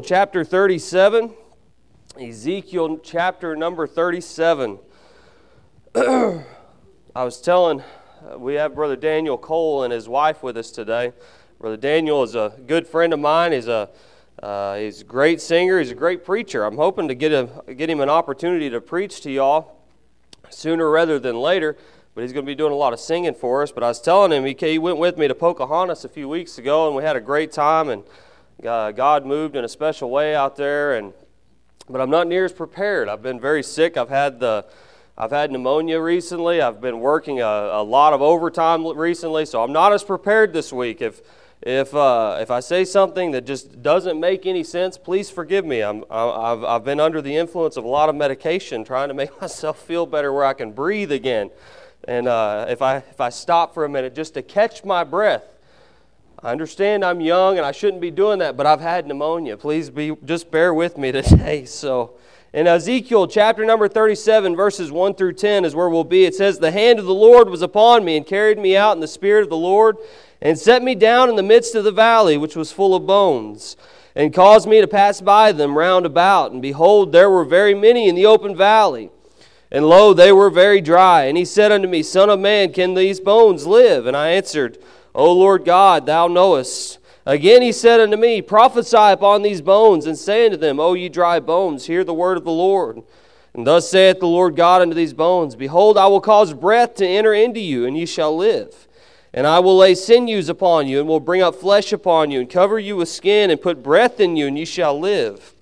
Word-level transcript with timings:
chapter 0.00 0.44
37. 0.44 1.34
Ezekiel 2.20 2.98
chapter 2.98 3.56
number 3.56 3.86
37. 3.86 4.78
I 5.94 6.44
was 7.14 7.40
telling, 7.40 7.80
uh, 7.80 8.38
we 8.38 8.54
have 8.54 8.74
Brother 8.74 8.96
Daniel 8.96 9.38
Cole 9.38 9.84
and 9.84 9.92
his 9.92 10.08
wife 10.08 10.42
with 10.42 10.56
us 10.56 10.70
today. 10.70 11.12
Brother 11.58 11.76
Daniel 11.76 12.22
is 12.22 12.34
a 12.34 12.54
good 12.66 12.86
friend 12.86 13.12
of 13.12 13.20
mine. 13.20 13.52
He's 13.52 13.68
a 13.68 13.90
uh, 14.42 14.76
he's 14.76 15.00
a 15.00 15.04
great 15.04 15.40
singer. 15.40 15.80
He's 15.80 15.90
a 15.90 15.96
great 15.96 16.24
preacher. 16.24 16.64
I'm 16.64 16.76
hoping 16.76 17.08
to 17.08 17.14
get 17.14 17.32
a, 17.32 17.48
get 17.74 17.90
him 17.90 18.00
an 18.00 18.08
opportunity 18.08 18.70
to 18.70 18.80
preach 18.80 19.20
to 19.22 19.30
y'all 19.30 19.76
sooner 20.50 20.88
rather 20.88 21.18
than 21.18 21.36
later. 21.36 21.76
But 22.14 22.22
he's 22.22 22.32
going 22.32 22.44
to 22.44 22.50
be 22.50 22.54
doing 22.54 22.72
a 22.72 22.76
lot 22.76 22.92
of 22.92 23.00
singing 23.00 23.34
for 23.34 23.62
us. 23.62 23.72
But 23.72 23.82
I 23.82 23.88
was 23.88 24.00
telling 24.00 24.32
him 24.32 24.44
he, 24.44 24.56
he 24.58 24.78
went 24.78 24.98
with 24.98 25.18
me 25.18 25.28
to 25.28 25.34
Pocahontas 25.34 26.04
a 26.04 26.08
few 26.08 26.28
weeks 26.28 26.58
ago, 26.58 26.86
and 26.86 26.96
we 26.96 27.02
had 27.02 27.16
a 27.16 27.20
great 27.20 27.52
time. 27.52 27.88
And 27.88 28.04
uh, 28.66 28.92
God 28.92 29.24
moved 29.24 29.56
in 29.56 29.64
a 29.64 29.68
special 29.68 30.10
way 30.10 30.34
out 30.34 30.56
there, 30.56 30.94
and 30.96 31.12
but 31.88 32.00
I'm 32.00 32.10
not 32.10 32.26
near 32.26 32.44
as 32.44 32.52
prepared. 32.52 33.08
I've 33.08 33.22
been 33.22 33.40
very 33.40 33.62
sick. 33.62 33.96
I've 33.96 34.08
had 34.08 34.40
the 34.40 34.66
I've 35.16 35.30
had 35.30 35.50
pneumonia 35.50 36.00
recently. 36.00 36.60
I've 36.60 36.80
been 36.80 37.00
working 37.00 37.40
a, 37.40 37.44
a 37.44 37.82
lot 37.82 38.12
of 38.12 38.22
overtime 38.22 38.86
recently, 38.86 39.46
so 39.46 39.62
I'm 39.62 39.72
not 39.72 39.92
as 39.92 40.04
prepared 40.04 40.52
this 40.52 40.72
week. 40.72 41.00
If 41.00 41.22
if 41.62 41.94
uh, 41.94 42.38
if 42.40 42.50
I 42.50 42.60
say 42.60 42.84
something 42.84 43.30
that 43.32 43.46
just 43.46 43.82
doesn't 43.82 44.18
make 44.18 44.46
any 44.46 44.64
sense, 44.64 44.98
please 44.98 45.30
forgive 45.30 45.64
me. 45.64 45.82
I'm 45.82 46.04
I've 46.10 46.64
I've 46.64 46.84
been 46.84 47.00
under 47.00 47.22
the 47.22 47.36
influence 47.36 47.76
of 47.76 47.84
a 47.84 47.88
lot 47.88 48.08
of 48.08 48.16
medication, 48.16 48.84
trying 48.84 49.08
to 49.08 49.14
make 49.14 49.40
myself 49.40 49.80
feel 49.80 50.06
better 50.06 50.32
where 50.32 50.44
I 50.44 50.52
can 50.52 50.72
breathe 50.72 51.12
again. 51.12 51.50
And 52.04 52.26
uh, 52.26 52.66
if 52.68 52.82
I 52.82 52.96
if 52.96 53.20
I 53.20 53.28
stop 53.28 53.74
for 53.74 53.84
a 53.84 53.88
minute 53.88 54.14
just 54.14 54.34
to 54.34 54.42
catch 54.42 54.84
my 54.84 55.04
breath 55.04 55.44
I 56.40 56.52
understand 56.52 57.04
I'm 57.04 57.20
young 57.20 57.56
and 57.56 57.66
I 57.66 57.72
shouldn't 57.72 58.00
be 58.00 58.12
doing 58.12 58.38
that, 58.38 58.56
but 58.56 58.64
I've 58.64 58.80
had 58.80 59.08
pneumonia. 59.08 59.56
Please 59.56 59.90
be 59.90 60.16
just 60.24 60.52
bear 60.52 60.72
with 60.72 60.96
me 60.96 61.10
today. 61.10 61.64
So, 61.78 62.16
in 62.52 62.66
Ezekiel 62.66 63.26
chapter 63.26 63.64
number 63.64 63.88
37, 63.88 64.56
verses 64.56 64.90
1 64.90 65.14
through 65.14 65.34
10 65.34 65.64
is 65.64 65.74
where 65.74 65.88
we'll 65.88 66.04
be. 66.04 66.24
It 66.24 66.34
says, 66.34 66.58
The 66.58 66.70
hand 66.70 66.98
of 66.98 67.04
the 67.04 67.14
Lord 67.14 67.50
was 67.50 67.60
upon 67.60 68.04
me 68.04 68.16
and 68.16 68.26
carried 68.26 68.58
me 68.58 68.76
out 68.76 68.96
in 68.96 69.00
the 69.00 69.08
spirit 69.08 69.42
of 69.42 69.50
the 69.50 69.56
Lord 69.56 69.96
and 70.40 70.58
set 70.58 70.82
me 70.82 70.94
down 70.94 71.28
in 71.28 71.36
the 71.36 71.42
midst 71.42 71.74
of 71.74 71.84
the 71.84 71.92
valley, 71.92 72.36
which 72.38 72.56
was 72.56 72.72
full 72.72 72.94
of 72.94 73.06
bones, 73.06 73.76
and 74.14 74.32
caused 74.32 74.68
me 74.68 74.80
to 74.80 74.86
pass 74.86 75.20
by 75.20 75.52
them 75.52 75.76
round 75.76 76.06
about. 76.06 76.52
And 76.52 76.62
behold, 76.62 77.12
there 77.12 77.28
were 77.28 77.44
very 77.44 77.74
many 77.74 78.08
in 78.08 78.14
the 78.14 78.26
open 78.26 78.56
valley. 78.56 79.10
And 79.70 79.86
lo, 79.86 80.14
they 80.14 80.32
were 80.32 80.50
very 80.50 80.80
dry. 80.80 81.24
And 81.24 81.36
he 81.36 81.44
said 81.44 81.70
unto 81.70 81.88
me, 81.88 82.02
Son 82.02 82.30
of 82.30 82.40
man, 82.40 82.72
can 82.72 82.94
these 82.94 83.20
bones 83.20 83.66
live? 83.66 84.06
And 84.06 84.16
I 84.16 84.30
answered, 84.30 84.78
O 85.18 85.32
Lord 85.32 85.64
God, 85.64 86.06
thou 86.06 86.28
knowest. 86.28 87.00
Again 87.26 87.60
he 87.60 87.72
said 87.72 87.98
unto 87.98 88.16
me, 88.16 88.40
Prophesy 88.40 88.96
upon 88.96 89.42
these 89.42 89.60
bones, 89.60 90.06
and 90.06 90.16
say 90.16 90.46
unto 90.46 90.56
them, 90.56 90.78
O 90.78 90.94
ye 90.94 91.08
dry 91.08 91.40
bones, 91.40 91.86
hear 91.86 92.04
the 92.04 92.14
word 92.14 92.36
of 92.36 92.44
the 92.44 92.52
Lord. 92.52 93.02
And 93.52 93.66
thus 93.66 93.90
saith 93.90 94.20
the 94.20 94.28
Lord 94.28 94.54
God 94.54 94.80
unto 94.80 94.94
these 94.94 95.12
bones, 95.12 95.56
Behold, 95.56 95.98
I 95.98 96.06
will 96.06 96.20
cause 96.20 96.54
breath 96.54 96.94
to 96.94 97.06
enter 97.06 97.34
into 97.34 97.58
you, 97.58 97.84
and 97.84 97.98
ye 97.98 98.06
shall 98.06 98.36
live. 98.36 98.86
And 99.34 99.44
I 99.44 99.58
will 99.58 99.76
lay 99.76 99.96
sinews 99.96 100.48
upon 100.48 100.86
you, 100.86 101.00
and 101.00 101.08
will 101.08 101.18
bring 101.18 101.42
up 101.42 101.56
flesh 101.56 101.92
upon 101.92 102.30
you, 102.30 102.38
and 102.38 102.48
cover 102.48 102.78
you 102.78 102.94
with 102.94 103.08
skin, 103.08 103.50
and 103.50 103.60
put 103.60 103.82
breath 103.82 104.20
in 104.20 104.36
you, 104.36 104.46
and 104.46 104.56
ye 104.56 104.64
shall 104.64 104.96
live. 105.00 105.52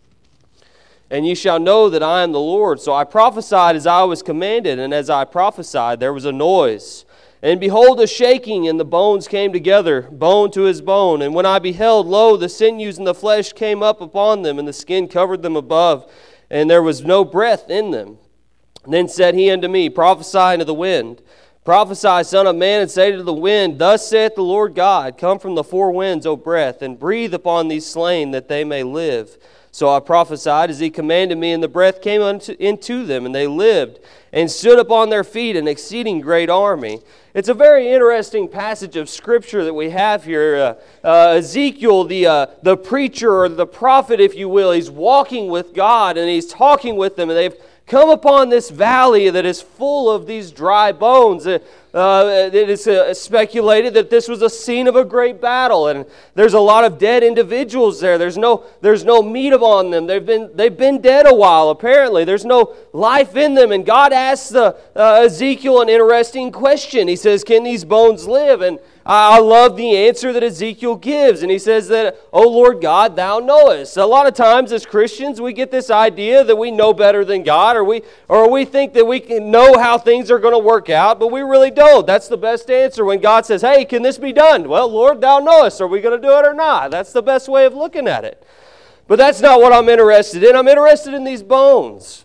And 1.10 1.26
ye 1.26 1.34
shall 1.34 1.58
know 1.58 1.88
that 1.88 2.02
I 2.02 2.22
am 2.22 2.32
the 2.32 2.40
Lord. 2.40 2.78
So 2.78 2.92
I 2.92 3.04
prophesied 3.04 3.74
as 3.74 3.86
I 3.86 4.02
was 4.02 4.22
commanded, 4.22 4.78
and 4.78 4.92
as 4.92 5.08
I 5.08 5.24
prophesied, 5.24 5.98
there 5.98 6.12
was 6.12 6.26
a 6.26 6.32
noise 6.32 7.05
and 7.46 7.60
behold, 7.60 8.00
a 8.00 8.08
shaking, 8.08 8.66
and 8.66 8.80
the 8.80 8.84
bones 8.84 9.28
came 9.28 9.52
together, 9.52 10.02
bone 10.10 10.50
to 10.50 10.62
his 10.62 10.80
bone. 10.80 11.22
And 11.22 11.32
when 11.32 11.46
I 11.46 11.60
beheld, 11.60 12.08
lo, 12.08 12.36
the 12.36 12.48
sinews 12.48 12.98
and 12.98 13.06
the 13.06 13.14
flesh 13.14 13.52
came 13.52 13.84
up 13.84 14.00
upon 14.00 14.42
them, 14.42 14.58
and 14.58 14.66
the 14.66 14.72
skin 14.72 15.06
covered 15.06 15.42
them 15.42 15.54
above, 15.54 16.10
and 16.50 16.68
there 16.68 16.82
was 16.82 17.04
no 17.04 17.24
breath 17.24 17.70
in 17.70 17.92
them. 17.92 18.18
then 18.84 19.06
said 19.06 19.36
he 19.36 19.48
unto 19.48 19.68
me, 19.68 19.88
Prophesy 19.88 20.36
unto 20.36 20.64
the 20.64 20.74
wind. 20.74 21.22
Prophesy, 21.64 22.24
Son 22.24 22.48
of 22.48 22.56
Man, 22.56 22.80
and 22.80 22.90
say 22.90 23.12
to 23.12 23.22
the 23.22 23.32
wind, 23.32 23.78
Thus 23.78 24.08
saith 24.08 24.34
the 24.34 24.42
Lord 24.42 24.74
God, 24.74 25.16
Come 25.16 25.38
from 25.38 25.54
the 25.54 25.62
four 25.62 25.92
winds, 25.92 26.26
O 26.26 26.34
breath, 26.34 26.82
and 26.82 26.98
breathe 26.98 27.32
upon 27.32 27.68
these 27.68 27.86
slain, 27.86 28.32
that 28.32 28.48
they 28.48 28.64
may 28.64 28.82
live. 28.82 29.38
So 29.76 29.90
I 29.90 30.00
prophesied 30.00 30.70
as 30.70 30.78
he 30.78 30.88
commanded 30.88 31.36
me, 31.36 31.52
and 31.52 31.62
the 31.62 31.68
breath 31.68 32.00
came 32.00 32.22
unto, 32.22 32.56
into 32.58 33.04
them, 33.04 33.26
and 33.26 33.34
they 33.34 33.46
lived, 33.46 33.98
and 34.32 34.50
stood 34.50 34.78
upon 34.78 35.10
their 35.10 35.22
feet, 35.22 35.54
an 35.54 35.68
exceeding 35.68 36.22
great 36.22 36.48
army. 36.48 37.02
It's 37.34 37.50
a 37.50 37.52
very 37.52 37.90
interesting 37.90 38.48
passage 38.48 38.96
of 38.96 39.10
scripture 39.10 39.64
that 39.64 39.74
we 39.74 39.90
have 39.90 40.24
here. 40.24 40.78
Uh, 41.04 41.06
uh, 41.06 41.34
Ezekiel, 41.36 42.04
the, 42.04 42.26
uh, 42.26 42.46
the 42.62 42.78
preacher 42.78 43.30
or 43.30 43.50
the 43.50 43.66
prophet, 43.66 44.18
if 44.18 44.34
you 44.34 44.48
will, 44.48 44.72
he's 44.72 44.90
walking 44.90 45.48
with 45.48 45.74
God 45.74 46.16
and 46.16 46.26
he's 46.26 46.46
talking 46.46 46.96
with 46.96 47.16
them, 47.16 47.28
and 47.28 47.36
they've 47.36 47.56
come 47.86 48.10
upon 48.10 48.48
this 48.48 48.68
valley 48.68 49.30
that 49.30 49.46
is 49.46 49.62
full 49.62 50.10
of 50.10 50.26
these 50.26 50.50
dry 50.50 50.90
bones. 50.90 51.46
Uh, 51.46 51.58
uh, 51.94 52.50
it 52.52 52.68
is 52.68 52.86
uh, 52.86 53.14
speculated 53.14 53.94
that 53.94 54.10
this 54.10 54.28
was 54.28 54.42
a 54.42 54.50
scene 54.50 54.86
of 54.86 54.96
a 54.96 55.04
great 55.04 55.40
battle, 55.40 55.86
and 55.88 56.04
there's 56.34 56.52
a 56.52 56.60
lot 56.60 56.84
of 56.84 56.98
dead 56.98 57.22
individuals 57.22 58.00
there. 58.00 58.18
There's 58.18 58.36
no, 58.36 58.64
there's 58.80 59.04
no 59.04 59.22
meat 59.22 59.52
upon 59.52 59.90
them. 59.90 60.06
They've 60.06 60.26
been, 60.26 60.50
they've 60.54 60.76
been 60.76 61.00
dead 61.00 61.26
a 61.26 61.34
while, 61.34 61.70
apparently. 61.70 62.24
There's 62.24 62.44
no 62.44 62.74
life 62.92 63.36
in 63.36 63.54
them. 63.54 63.72
And 63.72 63.86
God 63.86 64.12
asks 64.12 64.50
the, 64.50 64.76
uh, 64.94 65.22
Ezekiel 65.24 65.80
an 65.80 65.88
interesting 65.88 66.50
question. 66.50 67.08
He 67.08 67.16
says, 67.16 67.44
Can 67.44 67.62
these 67.62 67.84
bones 67.84 68.26
live? 68.26 68.60
And 68.62 68.78
I 69.08 69.38
love 69.38 69.76
the 69.76 69.96
answer 69.96 70.32
that 70.32 70.42
Ezekiel 70.42 70.96
gives. 70.96 71.42
And 71.42 71.50
he 71.50 71.60
says 71.60 71.86
that, 71.88 72.18
Oh 72.32 72.48
Lord 72.48 72.80
God, 72.82 73.14
thou 73.14 73.38
knowest. 73.38 73.96
A 73.96 74.04
lot 74.04 74.26
of 74.26 74.34
times 74.34 74.72
as 74.72 74.84
Christians, 74.84 75.40
we 75.40 75.52
get 75.52 75.70
this 75.70 75.90
idea 75.90 76.42
that 76.42 76.56
we 76.56 76.72
know 76.72 76.92
better 76.92 77.24
than 77.24 77.44
God, 77.44 77.76
or 77.76 77.84
we, 77.84 78.02
or 78.28 78.50
we 78.50 78.64
think 78.64 78.94
that 78.94 79.06
we 79.06 79.20
can 79.20 79.52
know 79.52 79.78
how 79.78 79.96
things 79.96 80.28
are 80.28 80.40
going 80.40 80.54
to 80.54 80.58
work 80.58 80.90
out, 80.90 81.20
but 81.20 81.28
we 81.28 81.42
really 81.42 81.70
don't. 81.70 82.04
That's 82.04 82.26
the 82.26 82.36
best 82.36 82.68
answer 82.68 83.04
when 83.04 83.20
God 83.20 83.46
says, 83.46 83.62
Hey, 83.62 83.84
can 83.84 84.02
this 84.02 84.18
be 84.18 84.32
done? 84.32 84.68
Well, 84.68 84.88
Lord, 84.88 85.20
thou 85.20 85.38
knowest. 85.38 85.80
Are 85.80 85.86
we 85.86 86.00
going 86.00 86.20
to 86.20 86.26
do 86.26 86.36
it 86.36 86.44
or 86.44 86.54
not? 86.54 86.90
That's 86.90 87.12
the 87.12 87.22
best 87.22 87.48
way 87.48 87.64
of 87.64 87.74
looking 87.74 88.08
at 88.08 88.24
it. 88.24 88.44
But 89.06 89.16
that's 89.16 89.40
not 89.40 89.60
what 89.60 89.72
I'm 89.72 89.88
interested 89.88 90.42
in. 90.42 90.56
I'm 90.56 90.66
interested 90.66 91.14
in 91.14 91.22
these 91.22 91.44
bones. 91.44 92.24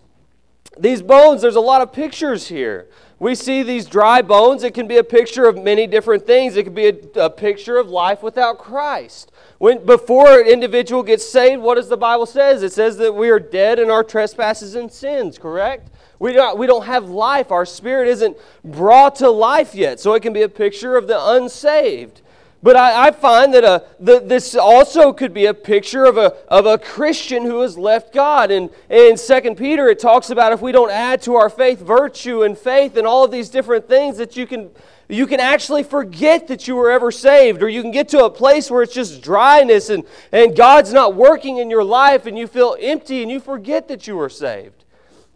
These 0.79 1.03
bones, 1.03 1.43
there's 1.43 1.55
a 1.55 1.61
lot 1.61 1.81
of 1.81 1.93
pictures 1.93 2.47
here 2.47 2.87
we 3.21 3.35
see 3.35 3.61
these 3.61 3.85
dry 3.85 4.23
bones. 4.23 4.63
It 4.63 4.73
can 4.73 4.87
be 4.87 4.97
a 4.97 5.03
picture 5.03 5.45
of 5.45 5.55
many 5.55 5.85
different 5.85 6.25
things. 6.25 6.57
It 6.57 6.63
could 6.63 6.73
be 6.73 6.87
a, 6.87 7.25
a, 7.25 7.29
picture 7.29 7.77
of 7.77 7.87
life 7.87 8.23
without 8.23 8.57
Christ. 8.57 9.31
When, 9.59 9.85
before 9.85 10.39
an 10.39 10.47
individual 10.47 11.03
gets 11.03 11.29
saved, 11.29 11.61
what 11.61 11.75
does 11.75 11.87
the 11.87 11.97
Bible 11.97 12.25
says? 12.25 12.63
It 12.63 12.73
says 12.73 12.97
that 12.97 13.13
we 13.13 13.29
are 13.29 13.39
dead 13.39 13.77
in 13.77 13.91
our 13.91 14.03
trespasses 14.03 14.73
and 14.73 14.91
sins, 14.91 15.37
correct? 15.37 15.91
We 16.17 16.33
don't, 16.33 16.57
we 16.57 16.65
don't 16.65 16.85
have 16.85 17.09
life. 17.09 17.51
Our 17.51 17.63
spirit 17.63 18.07
isn't 18.07 18.37
brought 18.65 19.17
to 19.17 19.29
life 19.29 19.75
yet. 19.75 19.99
So 19.99 20.15
it 20.15 20.23
can 20.23 20.33
be 20.33 20.41
a 20.41 20.49
picture 20.49 20.97
of 20.97 21.07
the 21.07 21.23
unsaved. 21.23 22.23
But 22.63 22.75
I, 22.75 23.07
I 23.07 23.11
find 23.11 23.53
that 23.55 23.63
a, 23.63 23.83
the, 23.99 24.19
this 24.19 24.55
also 24.55 25.11
could 25.11 25.33
be 25.33 25.47
a 25.47 25.53
picture 25.53 26.05
of 26.05 26.17
a, 26.17 26.33
of 26.47 26.67
a 26.67 26.77
Christian 26.77 27.43
who 27.43 27.61
has 27.61 27.75
left 27.75 28.13
God. 28.13 28.51
And 28.51 28.69
in 28.87 29.17
2 29.17 29.55
Peter, 29.55 29.87
it 29.89 29.97
talks 29.97 30.29
about 30.29 30.53
if 30.53 30.61
we 30.61 30.71
don't 30.71 30.91
add 30.91 31.23
to 31.23 31.35
our 31.35 31.49
faith 31.49 31.79
virtue 31.79 32.43
and 32.43 32.55
faith 32.55 32.97
and 32.97 33.07
all 33.07 33.25
of 33.25 33.31
these 33.31 33.49
different 33.49 33.87
things, 33.87 34.17
that 34.17 34.37
you 34.37 34.45
can, 34.45 34.69
you 35.09 35.25
can 35.25 35.39
actually 35.39 35.81
forget 35.81 36.47
that 36.49 36.67
you 36.67 36.75
were 36.75 36.91
ever 36.91 37.11
saved. 37.11 37.63
Or 37.63 37.69
you 37.69 37.81
can 37.81 37.91
get 37.91 38.09
to 38.09 38.25
a 38.25 38.29
place 38.29 38.69
where 38.69 38.83
it's 38.83 38.93
just 38.93 39.23
dryness 39.23 39.89
and, 39.89 40.03
and 40.31 40.55
God's 40.55 40.93
not 40.93 41.15
working 41.15 41.57
in 41.57 41.71
your 41.71 41.83
life 41.83 42.27
and 42.27 42.37
you 42.37 42.45
feel 42.45 42.77
empty 42.79 43.23
and 43.23 43.31
you 43.31 43.39
forget 43.39 43.87
that 43.87 44.05
you 44.05 44.15
were 44.15 44.29
saved. 44.29 44.85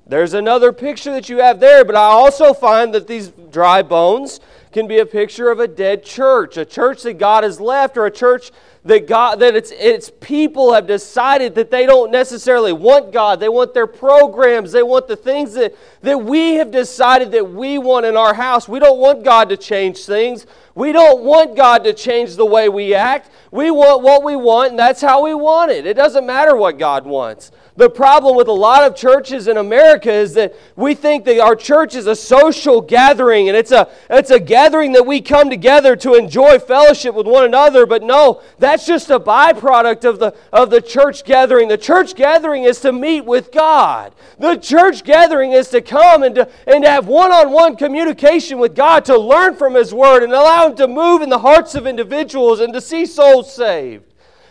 There's 0.08 0.36
another 0.36 0.72
picture 0.72 1.12
that 1.14 1.30
you 1.30 1.40
have 1.40 1.60
there, 1.60 1.84
but 1.84 1.96
I 1.96 2.04
also 2.04 2.54
find 2.54 2.94
that 2.94 3.08
these 3.08 3.30
dry 3.30 3.82
bones 3.82 4.40
can 4.76 4.88
be 4.88 5.00
a 5.00 5.06
picture 5.06 5.50
of 5.50 5.62
a 5.62 5.70
dead 5.70 6.04
church, 6.04 6.58
a 6.58 6.66
church 6.66 7.04
that 7.04 7.14
God 7.14 7.46
has 7.46 7.62
left, 7.62 7.96
or 7.96 8.08
a 8.08 8.12
church 8.12 8.52
that 8.84 9.08
God 9.08 9.40
that 9.40 9.56
its 9.56 9.72
its 9.72 10.12
people 10.20 10.74
have 10.74 10.86
decided 10.86 11.56
that 11.56 11.72
they 11.72 11.86
don't 11.86 12.12
necessarily 12.12 12.74
want 12.74 13.14
God. 13.14 13.40
They 13.40 13.48
want 13.48 13.74
their 13.74 13.88
programs, 13.88 14.74
they 14.74 14.84
want 14.84 15.08
the 15.08 15.16
things 15.16 15.54
that, 15.54 15.76
that 16.02 16.22
we 16.22 16.56
have 16.56 16.72
decided 16.72 17.32
that 17.32 17.50
we 17.50 17.78
want 17.78 18.06
in 18.06 18.18
our 18.18 18.34
house. 18.34 18.68
We 18.68 18.80
don't 18.80 19.00
want 19.00 19.24
God 19.24 19.48
to 19.48 19.56
change 19.56 20.06
things. 20.06 20.46
We 20.76 20.92
don't 20.92 21.24
want 21.24 21.56
God 21.56 21.86
to 21.86 21.94
change 21.94 22.36
the 22.36 22.46
way 22.46 22.68
we 22.68 22.94
act. 22.94 23.30
We 23.52 23.72
want 23.72 24.04
what 24.04 24.26
we 24.26 24.36
want, 24.36 24.72
and 24.72 24.80
that's 24.80 25.00
how 25.00 25.24
we 25.24 25.34
want 25.34 25.72
it. 25.72 25.86
It 25.86 25.94
doesn't 25.94 26.26
matter 26.26 26.54
what 26.58 26.78
God 26.78 27.06
wants. 27.06 27.50
The 27.78 27.90
problem 27.90 28.38
with 28.38 28.48
a 28.48 28.54
lot 28.54 28.84
of 28.84 28.96
churches 28.96 29.50
in 29.50 29.58
America 29.58 30.12
is 30.12 30.34
that 30.36 30.56
we 30.78 30.96
think 30.96 31.26
that 31.26 31.40
our 31.40 31.58
church 31.58 31.94
is 31.94 32.08
a 32.08 32.16
social 32.16 32.80
gathering 32.80 33.50
and 33.50 33.58
it's 33.58 33.74
a, 33.74 33.90
it's 34.10 34.32
a 34.32 34.40
gathering 34.40 34.94
that 34.94 35.06
we 35.06 35.20
come 35.20 35.50
together 35.50 35.98
to 35.98 36.14
enjoy 36.14 36.58
fellowship 36.58 37.14
with 37.16 37.28
one 37.28 37.44
another. 37.44 37.86
But 37.86 38.02
no, 38.02 38.42
that's 38.60 38.86
just 38.86 39.10
a 39.10 39.20
byproduct 39.20 40.06
of 40.06 40.20
the, 40.20 40.34
of 40.54 40.70
the 40.70 40.82
church 40.82 41.26
gathering. 41.26 41.68
The 41.68 41.78
church 41.78 42.16
gathering 42.16 42.64
is 42.64 42.80
to 42.80 42.94
meet 42.94 43.26
with 43.26 43.52
God, 43.52 44.16
the 44.40 44.56
church 44.56 45.04
gathering 45.04 45.52
is 45.52 45.68
to 45.70 45.82
come 45.82 46.24
and 46.24 46.36
to, 46.36 46.50
and 46.68 46.84
to 46.84 46.90
have 46.90 47.08
one 47.08 47.34
on 47.34 47.52
one 47.52 47.76
communication 47.76 48.58
with 48.58 48.74
God, 48.74 49.04
to 49.06 49.18
learn 49.18 49.56
from 49.56 49.76
His 49.76 49.94
Word 49.94 50.24
and 50.24 50.32
allow 50.32 50.70
Him 50.70 50.78
to 50.78 50.88
move 50.88 51.22
in 51.22 51.30
the 51.30 51.40
hearts 51.40 51.76
of 51.76 51.86
individuals 51.86 52.62
and 52.62 52.72
to 52.74 52.80
see 52.80 53.06
souls 53.06 53.54
saved. 53.54 54.06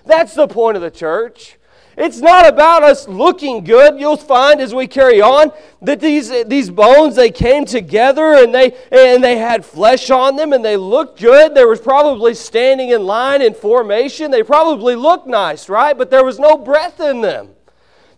That's 0.04 0.34
the 0.34 0.46
point 0.46 0.76
of 0.76 0.82
the 0.82 0.90
church. 0.90 1.56
It's 1.96 2.18
not 2.18 2.48
about 2.48 2.82
us 2.82 3.06
looking 3.06 3.62
good. 3.62 4.00
You'll 4.00 4.16
find 4.16 4.60
as 4.60 4.74
we 4.74 4.86
carry 4.86 5.20
on 5.20 5.52
that 5.82 6.00
these, 6.00 6.30
these 6.46 6.70
bones, 6.70 7.14
they 7.14 7.30
came 7.30 7.64
together 7.64 8.34
and 8.34 8.54
they, 8.54 8.76
and 8.90 9.22
they 9.22 9.36
had 9.36 9.64
flesh 9.64 10.10
on 10.10 10.36
them 10.36 10.52
and 10.52 10.64
they 10.64 10.76
looked 10.76 11.20
good. 11.20 11.54
They 11.54 11.64
were 11.64 11.76
probably 11.76 12.34
standing 12.34 12.90
in 12.90 13.06
line 13.06 13.42
in 13.42 13.54
formation. 13.54 14.30
They 14.30 14.42
probably 14.42 14.96
looked 14.96 15.26
nice, 15.26 15.68
right? 15.68 15.96
But 15.96 16.10
there 16.10 16.24
was 16.24 16.38
no 16.38 16.56
breath 16.58 17.00
in 17.00 17.20
them. 17.20 17.50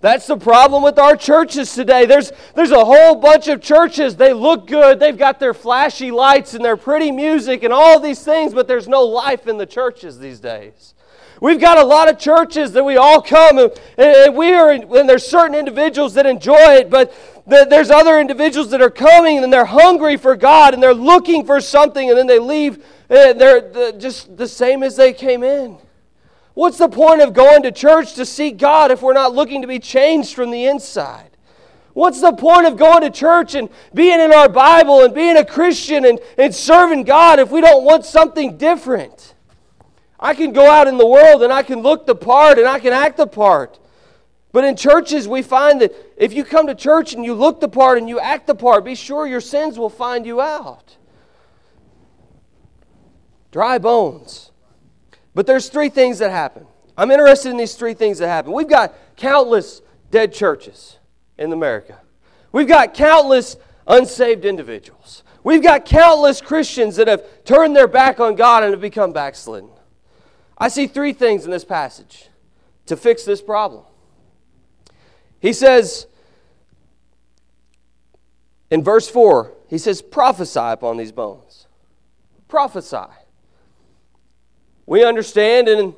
That's 0.01 0.27
the 0.27 0.37
problem 0.37 0.83
with 0.83 0.99
our 0.99 1.17
churches 1.17 1.75
today. 1.75 2.07
There's, 2.07 2.31
there's 2.55 2.71
a 2.71 2.85
whole 2.85 3.17
bunch 3.17 3.49
of 3.49 3.61
churches. 3.61 4.17
They 4.17 4.33
look 4.33 4.67
good. 4.67 5.01
They've 5.01 5.17
got 5.17 5.41
their 5.41 5.55
flashy 5.55 6.11
lights 6.11 6.55
and 6.55 6.65
their 6.65 6.77
pretty 6.77 7.11
music 7.11 7.63
and 7.63 7.73
all 7.73 7.99
these 7.99 8.23
things, 8.23 8.55
but 8.55 8.69
there's 8.69 8.89
no 8.89 9.03
life 9.03 9.49
in 9.49 9.57
the 9.59 9.67
churches 9.67 10.19
these 10.19 10.39
days. 10.39 10.95
We've 11.41 11.61
got 11.61 11.79
a 11.79 11.85
lot 11.85 12.09
of 12.09 12.19
churches 12.19 12.73
that 12.73 12.85
we 12.85 12.97
all 12.97 13.21
come 13.21 13.59
and, 13.59 13.73
and 13.99 14.35
we 14.35 14.55
are, 14.55 14.71
and 14.71 15.09
there's 15.09 15.27
certain 15.27 15.55
individuals 15.55 16.15
that 16.15 16.25
enjoy 16.27 16.75
it, 16.75 16.91
but 16.91 17.15
there's 17.47 17.91
other 17.91 18.19
individuals 18.21 18.71
that 18.71 18.81
are 18.81 18.91
coming 18.91 19.43
and 19.43 19.53
they're 19.53 19.65
hungry 19.65 20.17
for 20.17 20.35
God 20.35 20.75
and 20.75 20.83
they're 20.83 20.95
looking 20.95 21.45
for 21.45 21.61
something 21.61 22.09
and 22.09 22.19
then 22.19 22.27
they 22.27 22.39
leave. 22.39 22.85
And 23.09 23.41
they're 23.41 23.93
just 23.93 24.37
the 24.37 24.49
same 24.49 24.83
as 24.83 24.97
they 24.97 25.13
came 25.13 25.45
in. 25.45 25.79
What's 26.55 26.79
the 26.79 26.89
point 26.89 27.21
of 27.21 27.35
going 27.35 27.63
to 27.63 27.71
church 27.71 28.15
to 28.15 28.25
seek 28.25 28.57
God 28.57 28.91
if 28.91 29.03
we're 29.03 29.13
not 29.13 29.35
looking 29.35 29.61
to 29.61 29.69
be 29.69 29.79
changed 29.79 30.35
from 30.35 30.51
the 30.51 30.65
inside? 30.65 31.31
What's 31.93 32.21
the 32.21 32.33
point 32.33 32.67
of 32.67 32.77
going 32.77 33.03
to 33.03 33.11
church 33.11 33.55
and 33.55 33.69
being 33.95 34.21
in 34.21 34.33
our 34.33 34.49
Bible 34.49 35.05
and 35.05 35.15
being 35.15 35.37
a 35.37 35.45
Christian 35.45 36.05
and, 36.05 36.19
and 36.37 36.55
serving 36.55 37.05
God 37.05 37.39
if 37.39 37.51
we 37.51 37.61
don't 37.61 37.85
want 37.85 38.05
something 38.05 38.57
different? 38.57 39.35
I 40.19 40.35
can 40.35 40.53
go 40.53 40.71
out 40.71 40.89
in 40.89 40.97
the 40.97 41.07
world 41.07 41.43
and 41.43 41.53
I 41.53 41.63
can 41.63 41.81
look 41.81 42.07
the 42.07 42.15
part 42.15 42.59
and 42.59 42.67
I 42.67 42.79
can 42.79 42.93
act 42.93 43.17
the 43.17 43.27
part. 43.27 43.79
But 44.53 44.65
in 44.65 44.77
churches, 44.77 45.29
we 45.29 45.43
find 45.43 45.81
that 45.83 45.95
if 46.17 46.33
you 46.33 46.43
come 46.43 46.67
to 46.69 46.75
church 46.75 47.13
and 47.13 47.25
you 47.25 47.35
look 47.35 47.61
the 47.61 47.69
part 47.69 47.99
and 47.99 48.09
you 48.09 48.19
act 48.19 48.47
the 48.47 48.55
part, 48.55 48.85
be 48.85 48.95
sure 48.95 49.27
your 49.27 49.43
sins 49.43 49.79
will 49.79 49.91
find 49.91 50.25
you 50.25 50.41
out. 50.41 50.97
Dry 53.51 53.79
bones. 53.79 54.51
But 55.35 55.47
there's 55.47 55.69
three 55.69 55.91
things 55.91 56.19
that 56.21 56.31
happen. 56.31 56.67
I'm 56.97 57.11
interested 57.11 57.51
in 57.51 57.59
these 57.59 57.75
three 57.75 57.93
things 57.93 58.19
that 58.19 58.29
happen. 58.29 58.53
We've 58.53 58.69
got 58.69 58.95
countless 59.17 59.83
dead 60.11 60.33
churches 60.33 60.99
in 61.37 61.53
America. 61.53 62.01
We've 62.53 62.69
got 62.69 62.95
countless 62.95 63.59
unsaved 63.87 64.47
individuals. 64.47 65.23
We've 65.45 65.63
got 65.63 65.85
countless 65.85 66.41
Christians 66.41 66.97
that 66.97 67.09
have 67.09 67.45
turned 67.45 67.77
their 67.77 67.87
back 67.87 68.19
on 68.19 68.35
God 68.35 68.63
and 68.63 68.73
have 68.73 68.81
become 68.81 69.13
backslidden. 69.13 69.69
I 70.59 70.69
see 70.69 70.87
three 70.87 71.13
things 71.13 71.45
in 71.45 71.51
this 71.51 71.65
passage 71.65 72.29
to 72.87 72.97
fix 72.97 73.25
this 73.25 73.43
problem. 73.43 73.85
He 75.41 75.53
says, 75.53 76.07
in 78.71 78.83
verse 78.83 79.09
4, 79.09 79.53
he 79.69 79.79
says, 79.79 80.01
prophesy 80.01 80.61
upon 80.61 80.97
these 80.97 81.13
bones. 81.13 81.67
Prophesy. 82.49 83.13
We 84.87 85.05
understand 85.05 85.69
in 85.69 85.95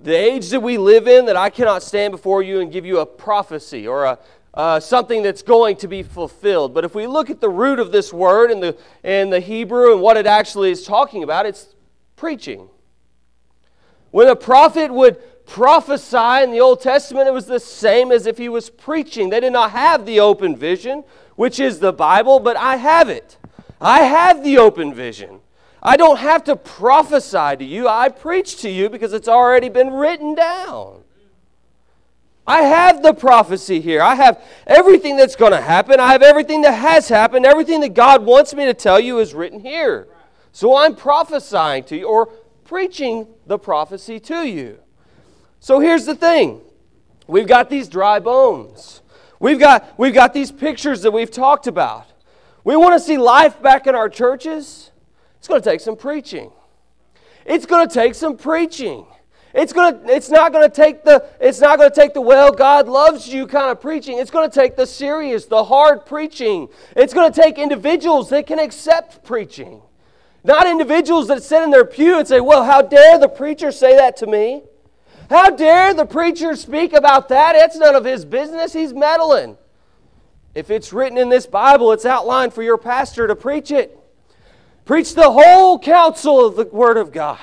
the 0.00 0.14
age 0.14 0.50
that 0.50 0.60
we 0.60 0.78
live 0.78 1.08
in 1.08 1.26
that 1.26 1.36
I 1.36 1.50
cannot 1.50 1.82
stand 1.82 2.12
before 2.12 2.42
you 2.42 2.60
and 2.60 2.70
give 2.70 2.86
you 2.86 2.98
a 2.98 3.06
prophecy 3.06 3.86
or 3.86 4.04
a, 4.04 4.18
uh, 4.54 4.80
something 4.80 5.22
that's 5.22 5.42
going 5.42 5.76
to 5.76 5.88
be 5.88 6.02
fulfilled. 6.02 6.72
But 6.72 6.84
if 6.84 6.94
we 6.94 7.06
look 7.06 7.28
at 7.28 7.40
the 7.40 7.48
root 7.48 7.78
of 7.78 7.92
this 7.92 8.12
word 8.12 8.50
in 8.50 8.60
the, 8.60 8.76
in 9.02 9.30
the 9.30 9.40
Hebrew 9.40 9.92
and 9.92 10.00
what 10.00 10.16
it 10.16 10.26
actually 10.26 10.70
is 10.70 10.84
talking 10.84 11.22
about, 11.22 11.44
it's 11.44 11.74
preaching. 12.14 12.68
When 14.16 14.28
a 14.28 14.34
prophet 14.34 14.90
would 14.90 15.44
prophesy 15.44 16.42
in 16.42 16.50
the 16.50 16.60
Old 16.60 16.80
Testament, 16.80 17.28
it 17.28 17.34
was 17.34 17.44
the 17.44 17.60
same 17.60 18.10
as 18.10 18.24
if 18.24 18.38
he 18.38 18.48
was 18.48 18.70
preaching. 18.70 19.28
They 19.28 19.40
did 19.40 19.52
not 19.52 19.72
have 19.72 20.06
the 20.06 20.20
open 20.20 20.56
vision, 20.56 21.04
which 21.34 21.60
is 21.60 21.80
the 21.80 21.92
Bible, 21.92 22.40
but 22.40 22.56
I 22.56 22.76
have 22.76 23.10
it. 23.10 23.36
I 23.78 24.04
have 24.04 24.42
the 24.42 24.56
open 24.56 24.94
vision. 24.94 25.40
I 25.82 25.98
don't 25.98 26.16
have 26.16 26.44
to 26.44 26.56
prophesy 26.56 27.56
to 27.58 27.62
you. 27.62 27.88
I 27.88 28.08
preach 28.08 28.56
to 28.62 28.70
you 28.70 28.88
because 28.88 29.12
it's 29.12 29.28
already 29.28 29.68
been 29.68 29.92
written 29.92 30.34
down. 30.34 31.02
I 32.46 32.62
have 32.62 33.02
the 33.02 33.12
prophecy 33.12 33.82
here. 33.82 34.00
I 34.00 34.14
have 34.14 34.42
everything 34.66 35.18
that's 35.18 35.36
going 35.36 35.52
to 35.52 35.60
happen. 35.60 36.00
I 36.00 36.12
have 36.12 36.22
everything 36.22 36.62
that 36.62 36.72
has 36.72 37.10
happened. 37.10 37.44
Everything 37.44 37.80
that 37.80 37.92
God 37.92 38.24
wants 38.24 38.54
me 38.54 38.64
to 38.64 38.72
tell 38.72 38.98
you 38.98 39.18
is 39.18 39.34
written 39.34 39.60
here. 39.60 40.08
So 40.52 40.74
I'm 40.74 40.96
prophesying 40.96 41.84
to 41.84 41.98
you 41.98 42.08
or 42.08 42.30
preaching 42.66 43.26
the 43.46 43.58
prophecy 43.58 44.20
to 44.20 44.46
you. 44.46 44.78
So 45.60 45.80
here's 45.80 46.04
the 46.04 46.14
thing 46.14 46.60
we've 47.26 47.46
got 47.46 47.70
these 47.70 47.88
dry 47.88 48.18
bones, 48.18 49.02
we've 49.40 49.58
got, 49.58 49.98
we've 49.98 50.14
got 50.14 50.32
these 50.32 50.52
pictures 50.52 51.02
that 51.02 51.10
we've 51.10 51.30
talked 51.30 51.66
about. 51.66 52.06
We 52.64 52.76
want 52.76 52.94
to 52.94 53.00
see 53.00 53.16
life 53.16 53.62
back 53.62 53.86
in 53.86 53.94
our 53.94 54.08
churches. 54.08 54.90
It's 55.38 55.46
going 55.46 55.62
to 55.62 55.70
take 55.70 55.80
some 55.80 55.96
preaching. 55.96 56.50
It's 57.44 57.64
going 57.64 57.86
to 57.86 57.94
take 57.94 58.16
some 58.16 58.36
preaching. 58.36 59.06
It's, 59.54 59.72
gonna, 59.72 60.00
it's 60.06 60.28
not 60.28 60.52
going 60.52 60.68
to 60.68 60.74
take 60.74 61.02
the 61.02 61.24
it's 61.40 61.60
not 61.60 61.78
going 61.78 61.88
to 61.88 61.94
take 61.94 62.12
the 62.12 62.20
well 62.20 62.52
God 62.52 62.88
loves 62.88 63.26
you 63.26 63.46
kind 63.46 63.70
of 63.70 63.80
preaching. 63.80 64.18
It's 64.18 64.30
going 64.30 64.50
to 64.50 64.54
take 64.54 64.76
the 64.76 64.86
serious, 64.86 65.46
the 65.46 65.64
hard 65.64 66.04
preaching. 66.04 66.68
It's 66.94 67.14
going 67.14 67.32
to 67.32 67.40
take 67.40 67.56
individuals 67.56 68.28
that 68.30 68.46
can 68.46 68.58
accept 68.58 69.24
preaching. 69.24 69.80
Not 70.46 70.68
individuals 70.68 71.26
that 71.26 71.42
sit 71.42 71.64
in 71.64 71.70
their 71.70 71.84
pew 71.84 72.18
and 72.18 72.28
say, 72.28 72.40
Well, 72.40 72.64
how 72.64 72.80
dare 72.80 73.18
the 73.18 73.28
preacher 73.28 73.72
say 73.72 73.96
that 73.96 74.16
to 74.18 74.28
me? 74.28 74.62
How 75.28 75.50
dare 75.50 75.92
the 75.92 76.06
preacher 76.06 76.54
speak 76.54 76.92
about 76.92 77.28
that? 77.30 77.56
It's 77.56 77.76
none 77.76 77.96
of 77.96 78.04
his 78.04 78.24
business. 78.24 78.72
He's 78.72 78.92
meddling. 78.92 79.58
If 80.54 80.70
it's 80.70 80.92
written 80.92 81.18
in 81.18 81.30
this 81.30 81.46
Bible, 81.46 81.90
it's 81.90 82.06
outlined 82.06 82.54
for 82.54 82.62
your 82.62 82.78
pastor 82.78 83.26
to 83.26 83.34
preach 83.34 83.72
it. 83.72 83.98
Preach 84.84 85.14
the 85.14 85.32
whole 85.32 85.80
counsel 85.80 86.46
of 86.46 86.54
the 86.54 86.66
Word 86.66 86.96
of 86.96 87.10
God. 87.10 87.40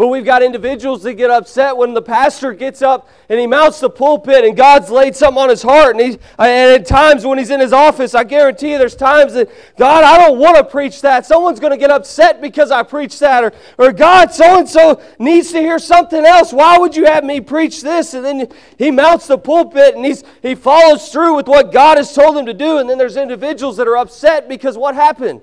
But 0.00 0.06
we've 0.06 0.24
got 0.24 0.42
individuals 0.42 1.02
that 1.02 1.12
get 1.12 1.30
upset 1.30 1.76
when 1.76 1.92
the 1.92 2.00
pastor 2.00 2.54
gets 2.54 2.80
up 2.80 3.10
and 3.28 3.38
he 3.38 3.46
mounts 3.46 3.80
the 3.80 3.90
pulpit 3.90 4.46
and 4.46 4.56
God's 4.56 4.88
laid 4.88 5.14
something 5.14 5.42
on 5.42 5.50
his 5.50 5.60
heart. 5.60 5.94
And, 5.94 6.00
he, 6.00 6.18
and 6.38 6.80
at 6.80 6.86
times 6.86 7.26
when 7.26 7.36
he's 7.36 7.50
in 7.50 7.60
his 7.60 7.74
office, 7.74 8.14
I 8.14 8.24
guarantee 8.24 8.72
you 8.72 8.78
there's 8.78 8.96
times 8.96 9.34
that, 9.34 9.50
God, 9.76 10.02
I 10.02 10.16
don't 10.16 10.38
want 10.38 10.56
to 10.56 10.64
preach 10.64 11.02
that. 11.02 11.26
Someone's 11.26 11.60
going 11.60 11.72
to 11.72 11.76
get 11.76 11.90
upset 11.90 12.40
because 12.40 12.70
I 12.70 12.82
preach 12.82 13.18
that. 13.18 13.44
Or, 13.44 13.52
or 13.76 13.92
God, 13.92 14.32
so 14.32 14.60
and 14.60 14.66
so 14.66 15.02
needs 15.18 15.52
to 15.52 15.58
hear 15.58 15.78
something 15.78 16.24
else. 16.24 16.50
Why 16.50 16.78
would 16.78 16.96
you 16.96 17.04
have 17.04 17.22
me 17.22 17.42
preach 17.42 17.82
this? 17.82 18.14
And 18.14 18.24
then 18.24 18.48
he 18.78 18.90
mounts 18.90 19.26
the 19.26 19.36
pulpit 19.36 19.96
and 19.96 20.06
he's, 20.06 20.24
he 20.40 20.54
follows 20.54 21.10
through 21.10 21.34
with 21.34 21.46
what 21.46 21.72
God 21.72 21.98
has 21.98 22.14
told 22.14 22.38
him 22.38 22.46
to 22.46 22.54
do. 22.54 22.78
And 22.78 22.88
then 22.88 22.96
there's 22.96 23.18
individuals 23.18 23.76
that 23.76 23.86
are 23.86 23.98
upset 23.98 24.48
because 24.48 24.78
what 24.78 24.94
happened? 24.94 25.42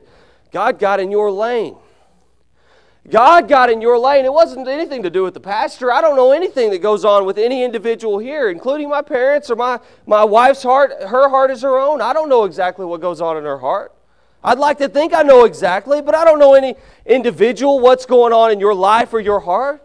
God 0.52 0.80
got 0.80 1.00
in 1.00 1.12
your 1.12 1.30
lane. 1.30 1.76
God 3.10 3.48
got 3.48 3.70
in 3.70 3.80
your 3.80 3.98
lane. 3.98 4.26
It 4.26 4.34
wasn't 4.34 4.68
anything 4.68 5.04
to 5.04 5.10
do 5.10 5.24
with 5.24 5.34
the 5.34 5.40
pastor. 5.40 5.92
I 5.92 6.02
don't 6.02 6.18
know 6.18 6.34
anything 6.34 6.72
that 6.72 6.80
goes 6.80 7.06
on 7.06 7.26
with 7.26 7.38
any 7.38 7.64
individual 7.64 8.20
here, 8.20 8.50
including 8.50 8.90
my 8.90 9.02
parents 9.02 9.50
or 9.50 9.56
my, 9.56 9.80
my 10.06 10.26
wife's 10.26 10.62
heart. 10.62 10.92
Her 11.04 11.30
heart 11.30 11.50
is 11.50 11.62
her 11.62 11.78
own. 11.78 12.02
I 12.02 12.12
don't 12.12 12.28
know 12.28 12.44
exactly 12.44 12.86
what 12.86 13.00
goes 13.00 13.22
on 13.22 13.38
in 13.38 13.46
her 13.46 13.60
heart. 13.60 13.94
I'd 14.44 14.60
like 14.60 14.78
to 14.80 14.90
think 14.90 15.14
I 15.14 15.24
know 15.24 15.46
exactly, 15.46 16.02
but 16.02 16.16
I 16.16 16.26
don't 16.26 16.38
know 16.38 16.54
any 16.54 16.76
individual 17.06 17.80
what's 17.80 18.06
going 18.06 18.34
on 18.34 18.52
in 18.52 18.60
your 18.60 18.76
life 18.76 19.14
or 19.14 19.20
your 19.20 19.40
heart. 19.40 19.84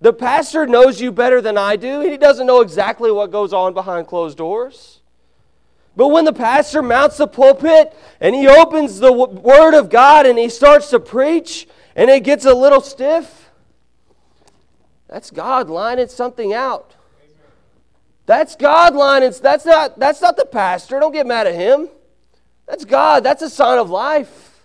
The 0.00 0.12
pastor 0.12 0.66
knows 0.66 1.00
you 1.00 1.12
better 1.12 1.40
than 1.40 1.56
I 1.56 1.76
do, 1.76 2.00
and 2.00 2.10
he 2.10 2.16
doesn't 2.16 2.46
know 2.46 2.62
exactly 2.62 3.12
what 3.12 3.30
goes 3.30 3.52
on 3.52 3.74
behind 3.74 4.06
closed 4.06 4.38
doors. 4.38 5.00
But 5.96 6.08
when 6.08 6.24
the 6.24 6.32
pastor 6.32 6.82
mounts 6.82 7.18
the 7.18 7.26
pulpit 7.26 7.94
and 8.20 8.34
he 8.34 8.48
opens 8.48 8.98
the 8.98 9.12
Word 9.12 9.74
of 9.74 9.90
God 9.90 10.24
and 10.24 10.38
he 10.38 10.48
starts 10.48 10.90
to 10.90 11.00
preach, 11.00 11.66
and 12.00 12.08
it 12.08 12.24
gets 12.24 12.46
a 12.46 12.54
little 12.54 12.80
stiff, 12.80 13.50
that's 15.06 15.30
God 15.30 15.68
lining 15.68 16.08
something 16.08 16.54
out. 16.54 16.94
That's 18.24 18.56
God 18.56 18.94
lining. 18.94 19.34
That's 19.42 19.66
not, 19.66 19.98
that's 19.98 20.22
not 20.22 20.38
the 20.38 20.46
pastor. 20.46 20.98
Don't 20.98 21.12
get 21.12 21.26
mad 21.26 21.46
at 21.46 21.54
him. 21.54 21.90
That's 22.66 22.86
God. 22.86 23.22
That's 23.22 23.42
a 23.42 23.50
sign 23.50 23.76
of 23.76 23.90
life. 23.90 24.64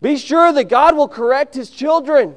Be 0.00 0.16
sure 0.16 0.52
that 0.52 0.68
God 0.68 0.96
will 0.96 1.08
correct 1.08 1.56
his 1.56 1.70
children. 1.70 2.36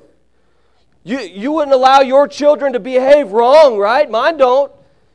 You, 1.03 1.19
you 1.19 1.51
wouldn't 1.51 1.75
allow 1.75 1.99
your 2.01 2.27
children 2.27 2.73
to 2.73 2.79
behave 2.79 3.33
wrong, 3.33 3.77
right? 3.77 4.09
Mine 4.09 4.37
don't. 4.37 4.71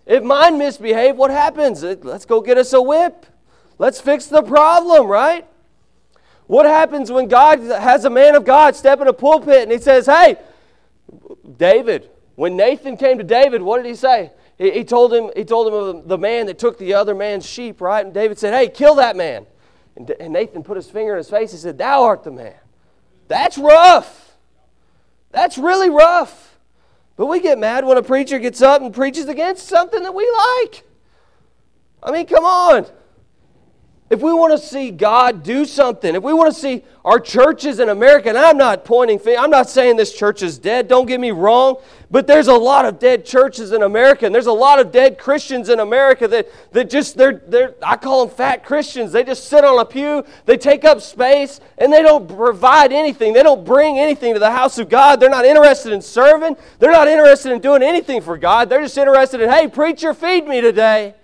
If 0.06 0.22
mine 0.22 0.58
misbehave, 0.58 1.16
what 1.16 1.32
happens? 1.32 1.82
Let's 1.82 2.24
go 2.24 2.40
get 2.40 2.56
us 2.56 2.72
a 2.72 2.80
whip. 2.80 3.26
Let's 3.78 4.00
fix 4.00 4.26
the 4.26 4.42
problem, 4.42 5.08
right? 5.08 5.44
What 6.50 6.66
happens 6.66 7.12
when 7.12 7.28
God 7.28 7.60
has 7.60 8.04
a 8.04 8.10
man 8.10 8.34
of 8.34 8.44
God 8.44 8.74
step 8.74 9.00
in 9.00 9.06
a 9.06 9.12
pulpit 9.12 9.62
and 9.62 9.70
he 9.70 9.78
says, 9.78 10.06
Hey, 10.06 10.36
David, 11.56 12.10
when 12.34 12.56
Nathan 12.56 12.96
came 12.96 13.18
to 13.18 13.22
David, 13.22 13.62
what 13.62 13.80
did 13.80 13.86
he 13.86 13.94
say? 13.94 14.32
He, 14.58 14.72
he 14.72 14.82
told 14.82 15.14
him, 15.14 15.30
he 15.36 15.44
told 15.44 15.68
him 15.68 15.74
of 15.74 16.08
the 16.08 16.18
man 16.18 16.46
that 16.46 16.58
took 16.58 16.76
the 16.76 16.94
other 16.94 17.14
man's 17.14 17.46
sheep, 17.46 17.80
right? 17.80 18.04
And 18.04 18.12
David 18.12 18.36
said, 18.36 18.52
Hey, 18.52 18.68
kill 18.68 18.96
that 18.96 19.14
man. 19.14 19.46
And, 19.94 20.10
and 20.18 20.32
Nathan 20.32 20.64
put 20.64 20.74
his 20.74 20.90
finger 20.90 21.12
in 21.12 21.18
his 21.18 21.30
face. 21.30 21.52
He 21.52 21.56
said, 21.56 21.78
Thou 21.78 22.02
art 22.02 22.24
the 22.24 22.32
man. 22.32 22.58
That's 23.28 23.56
rough. 23.56 24.36
That's 25.30 25.56
really 25.56 25.88
rough. 25.88 26.58
But 27.14 27.26
we 27.26 27.38
get 27.38 27.60
mad 27.60 27.84
when 27.84 27.96
a 27.96 28.02
preacher 28.02 28.40
gets 28.40 28.60
up 28.60 28.82
and 28.82 28.92
preaches 28.92 29.28
against 29.28 29.68
something 29.68 30.02
that 30.02 30.16
we 30.16 30.28
like. 30.64 30.82
I 32.02 32.10
mean, 32.10 32.26
come 32.26 32.44
on. 32.44 32.86
If 34.10 34.22
we 34.22 34.32
want 34.32 34.52
to 34.52 34.58
see 34.58 34.90
God 34.90 35.44
do 35.44 35.64
something, 35.64 36.16
if 36.16 36.24
we 36.24 36.32
want 36.32 36.52
to 36.52 36.60
see 36.60 36.82
our 37.04 37.20
churches 37.20 37.78
in 37.78 37.90
America, 37.90 38.28
and 38.28 38.36
I'm 38.36 38.56
not 38.56 38.84
pointing, 38.84 39.20
I'm 39.38 39.50
not 39.50 39.70
saying 39.70 39.96
this 39.96 40.12
church 40.12 40.42
is 40.42 40.58
dead, 40.58 40.88
don't 40.88 41.06
get 41.06 41.20
me 41.20 41.30
wrong, 41.30 41.76
but 42.10 42.26
there's 42.26 42.48
a 42.48 42.54
lot 42.54 42.86
of 42.86 42.98
dead 42.98 43.24
churches 43.24 43.70
in 43.70 43.84
America, 43.84 44.26
and 44.26 44.34
there's 44.34 44.48
a 44.48 44.52
lot 44.52 44.80
of 44.80 44.90
dead 44.90 45.16
Christians 45.16 45.68
in 45.68 45.78
America 45.78 46.26
that, 46.26 46.48
that 46.72 46.90
just, 46.90 47.16
they're, 47.16 47.40
they're, 47.46 47.76
I 47.84 47.96
call 47.96 48.26
them 48.26 48.34
fat 48.34 48.64
Christians. 48.64 49.12
They 49.12 49.22
just 49.22 49.44
sit 49.44 49.64
on 49.64 49.78
a 49.78 49.84
pew, 49.84 50.24
they 50.44 50.56
take 50.56 50.84
up 50.84 51.00
space, 51.00 51.60
and 51.78 51.92
they 51.92 52.02
don't 52.02 52.28
provide 52.28 52.90
anything. 52.90 53.32
They 53.32 53.44
don't 53.44 53.64
bring 53.64 54.00
anything 54.00 54.34
to 54.34 54.40
the 54.40 54.50
house 54.50 54.78
of 54.78 54.88
God. 54.88 55.20
They're 55.20 55.30
not 55.30 55.44
interested 55.44 55.92
in 55.92 56.02
serving, 56.02 56.56
they're 56.80 56.90
not 56.90 57.06
interested 57.06 57.52
in 57.52 57.60
doing 57.60 57.84
anything 57.84 58.22
for 58.22 58.36
God. 58.36 58.70
They're 58.70 58.82
just 58.82 58.98
interested 58.98 59.40
in, 59.40 59.48
hey, 59.48 59.68
preacher, 59.68 60.14
feed 60.14 60.48
me 60.48 60.60
today. 60.60 61.14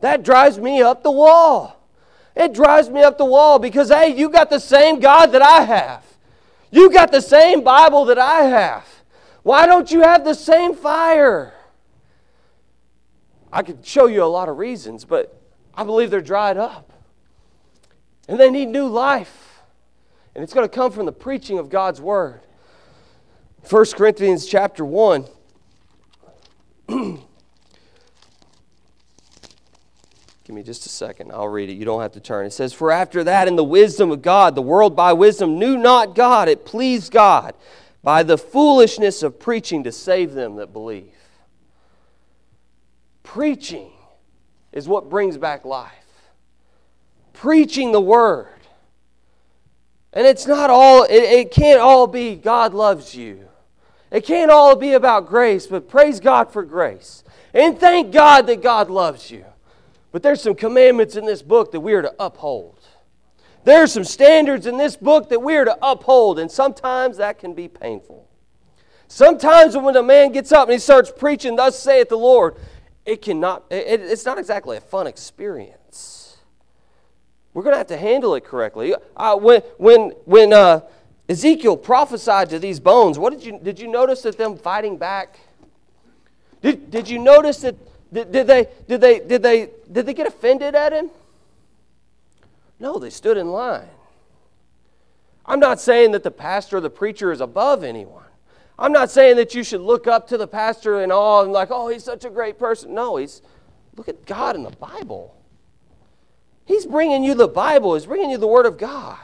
That 0.00 0.24
drives 0.24 0.58
me 0.58 0.82
up 0.82 1.04
the 1.04 1.12
wall. 1.12 1.75
It 2.36 2.52
drives 2.52 2.90
me 2.90 3.02
up 3.02 3.16
the 3.16 3.24
wall 3.24 3.58
because, 3.58 3.88
hey, 3.88 4.14
you 4.14 4.28
got 4.28 4.50
the 4.50 4.60
same 4.60 5.00
God 5.00 5.32
that 5.32 5.40
I 5.40 5.62
have. 5.62 6.04
You 6.70 6.90
got 6.90 7.10
the 7.10 7.22
same 7.22 7.62
Bible 7.64 8.04
that 8.06 8.18
I 8.18 8.42
have. 8.42 8.86
Why 9.42 9.64
don't 9.64 9.90
you 9.90 10.02
have 10.02 10.24
the 10.24 10.34
same 10.34 10.74
fire? 10.74 11.54
I 13.50 13.62
could 13.62 13.86
show 13.86 14.06
you 14.06 14.22
a 14.22 14.26
lot 14.26 14.50
of 14.50 14.58
reasons, 14.58 15.06
but 15.06 15.40
I 15.74 15.84
believe 15.84 16.10
they're 16.10 16.20
dried 16.20 16.58
up. 16.58 16.92
And 18.28 18.38
they 18.38 18.50
need 18.50 18.66
new 18.66 18.86
life. 18.86 19.62
And 20.34 20.44
it's 20.44 20.52
going 20.52 20.68
to 20.68 20.74
come 20.74 20.92
from 20.92 21.06
the 21.06 21.12
preaching 21.12 21.58
of 21.58 21.70
God's 21.70 22.02
word. 22.02 22.40
1 23.70 23.84
Corinthians 23.96 24.46
chapter 24.46 24.84
1 24.84 25.24
Give 30.46 30.54
me 30.54 30.62
just 30.62 30.86
a 30.86 30.88
second. 30.88 31.32
I'll 31.32 31.48
read 31.48 31.70
it. 31.70 31.72
You 31.72 31.84
don't 31.84 32.02
have 32.02 32.12
to 32.12 32.20
turn. 32.20 32.46
It 32.46 32.52
says, 32.52 32.72
For 32.72 32.92
after 32.92 33.24
that, 33.24 33.48
in 33.48 33.56
the 33.56 33.64
wisdom 33.64 34.12
of 34.12 34.22
God, 34.22 34.54
the 34.54 34.62
world 34.62 34.94
by 34.94 35.12
wisdom 35.12 35.58
knew 35.58 35.76
not 35.76 36.14
God. 36.14 36.48
It 36.48 36.64
pleased 36.64 37.10
God 37.10 37.56
by 38.04 38.22
the 38.22 38.38
foolishness 38.38 39.24
of 39.24 39.40
preaching 39.40 39.82
to 39.82 39.90
save 39.90 40.34
them 40.34 40.54
that 40.56 40.72
believe. 40.72 41.10
Preaching 43.24 43.90
is 44.70 44.86
what 44.86 45.10
brings 45.10 45.36
back 45.36 45.64
life. 45.64 45.90
Preaching 47.32 47.90
the 47.90 48.00
word. 48.00 48.46
And 50.12 50.28
it's 50.28 50.46
not 50.46 50.70
all, 50.70 51.02
it, 51.02 51.24
it 51.24 51.50
can't 51.50 51.80
all 51.80 52.06
be 52.06 52.36
God 52.36 52.72
loves 52.72 53.16
you. 53.16 53.48
It 54.12 54.24
can't 54.24 54.52
all 54.52 54.76
be 54.76 54.92
about 54.92 55.26
grace, 55.26 55.66
but 55.66 55.88
praise 55.88 56.20
God 56.20 56.52
for 56.52 56.62
grace. 56.62 57.24
And 57.52 57.80
thank 57.80 58.12
God 58.12 58.46
that 58.46 58.62
God 58.62 58.90
loves 58.90 59.28
you. 59.28 59.44
But 60.16 60.22
there's 60.22 60.40
some 60.40 60.54
commandments 60.54 61.14
in 61.16 61.26
this 61.26 61.42
book 61.42 61.72
that 61.72 61.80
we 61.80 61.92
are 61.92 62.00
to 62.00 62.14
uphold. 62.18 62.80
There 63.64 63.82
are 63.82 63.86
some 63.86 64.02
standards 64.02 64.66
in 64.66 64.78
this 64.78 64.96
book 64.96 65.28
that 65.28 65.42
we 65.42 65.58
are 65.58 65.66
to 65.66 65.76
uphold, 65.82 66.38
and 66.38 66.50
sometimes 66.50 67.18
that 67.18 67.38
can 67.38 67.52
be 67.52 67.68
painful. 67.68 68.26
Sometimes 69.08 69.76
when 69.76 69.94
a 69.94 70.02
man 70.02 70.32
gets 70.32 70.52
up 70.52 70.68
and 70.68 70.72
he 70.72 70.78
starts 70.78 71.12
preaching, 71.14 71.56
Thus 71.56 71.78
saith 71.78 72.08
the 72.08 72.16
Lord, 72.16 72.56
it 73.04 73.20
cannot, 73.20 73.64
it, 73.68 74.00
it's 74.00 74.24
not 74.24 74.38
exactly 74.38 74.78
a 74.78 74.80
fun 74.80 75.06
experience. 75.06 76.38
We're 77.52 77.64
going 77.64 77.74
to 77.74 77.78
have 77.78 77.88
to 77.88 77.98
handle 77.98 78.34
it 78.36 78.44
correctly. 78.46 78.94
Uh, 79.14 79.36
when 79.36 79.60
when, 79.76 80.12
when 80.24 80.54
uh, 80.54 80.80
Ezekiel 81.28 81.76
prophesied 81.76 82.48
to 82.48 82.58
these 82.58 82.80
bones, 82.80 83.18
what 83.18 83.34
did 83.34 83.44
you, 83.44 83.60
did 83.62 83.78
you 83.78 83.88
notice 83.88 84.22
that 84.22 84.38
them 84.38 84.56
fighting 84.56 84.96
back? 84.96 85.40
Did, 86.62 86.90
did 86.90 87.06
you 87.06 87.18
notice 87.18 87.58
that 87.58 87.76
did, 88.16 88.32
did, 88.32 88.46
they, 88.46 88.68
did, 88.88 89.00
they, 89.02 89.20
did, 89.20 89.42
they, 89.42 89.68
did 89.92 90.06
they 90.06 90.14
get 90.14 90.26
offended 90.26 90.74
at 90.74 90.90
him? 90.90 91.10
No, 92.80 92.98
they 92.98 93.10
stood 93.10 93.36
in 93.36 93.48
line. 93.48 93.90
I'm 95.44 95.60
not 95.60 95.80
saying 95.80 96.12
that 96.12 96.22
the 96.22 96.30
pastor 96.30 96.78
or 96.78 96.80
the 96.80 96.88
preacher 96.88 97.30
is 97.30 97.42
above 97.42 97.84
anyone. 97.84 98.24
I'm 98.78 98.92
not 98.92 99.10
saying 99.10 99.36
that 99.36 99.54
you 99.54 99.62
should 99.62 99.82
look 99.82 100.06
up 100.06 100.28
to 100.28 100.38
the 100.38 100.48
pastor 100.48 101.02
and 101.02 101.12
all 101.12 101.42
and 101.42 101.52
like, 101.52 101.68
oh, 101.70 101.88
he's 101.88 102.04
such 102.04 102.24
a 102.24 102.30
great 102.30 102.58
person. 102.58 102.94
No, 102.94 103.16
he's 103.16 103.42
look 103.96 104.08
at 104.08 104.24
God 104.24 104.56
in 104.56 104.62
the 104.62 104.70
Bible. 104.70 105.34
He's 106.64 106.86
bringing 106.86 107.22
you 107.22 107.34
the 107.34 107.48
Bible. 107.48 107.94
He's 107.94 108.06
bringing 108.06 108.30
you 108.30 108.38
the 108.38 108.46
Word 108.46 108.64
of 108.64 108.78
God. 108.78 109.18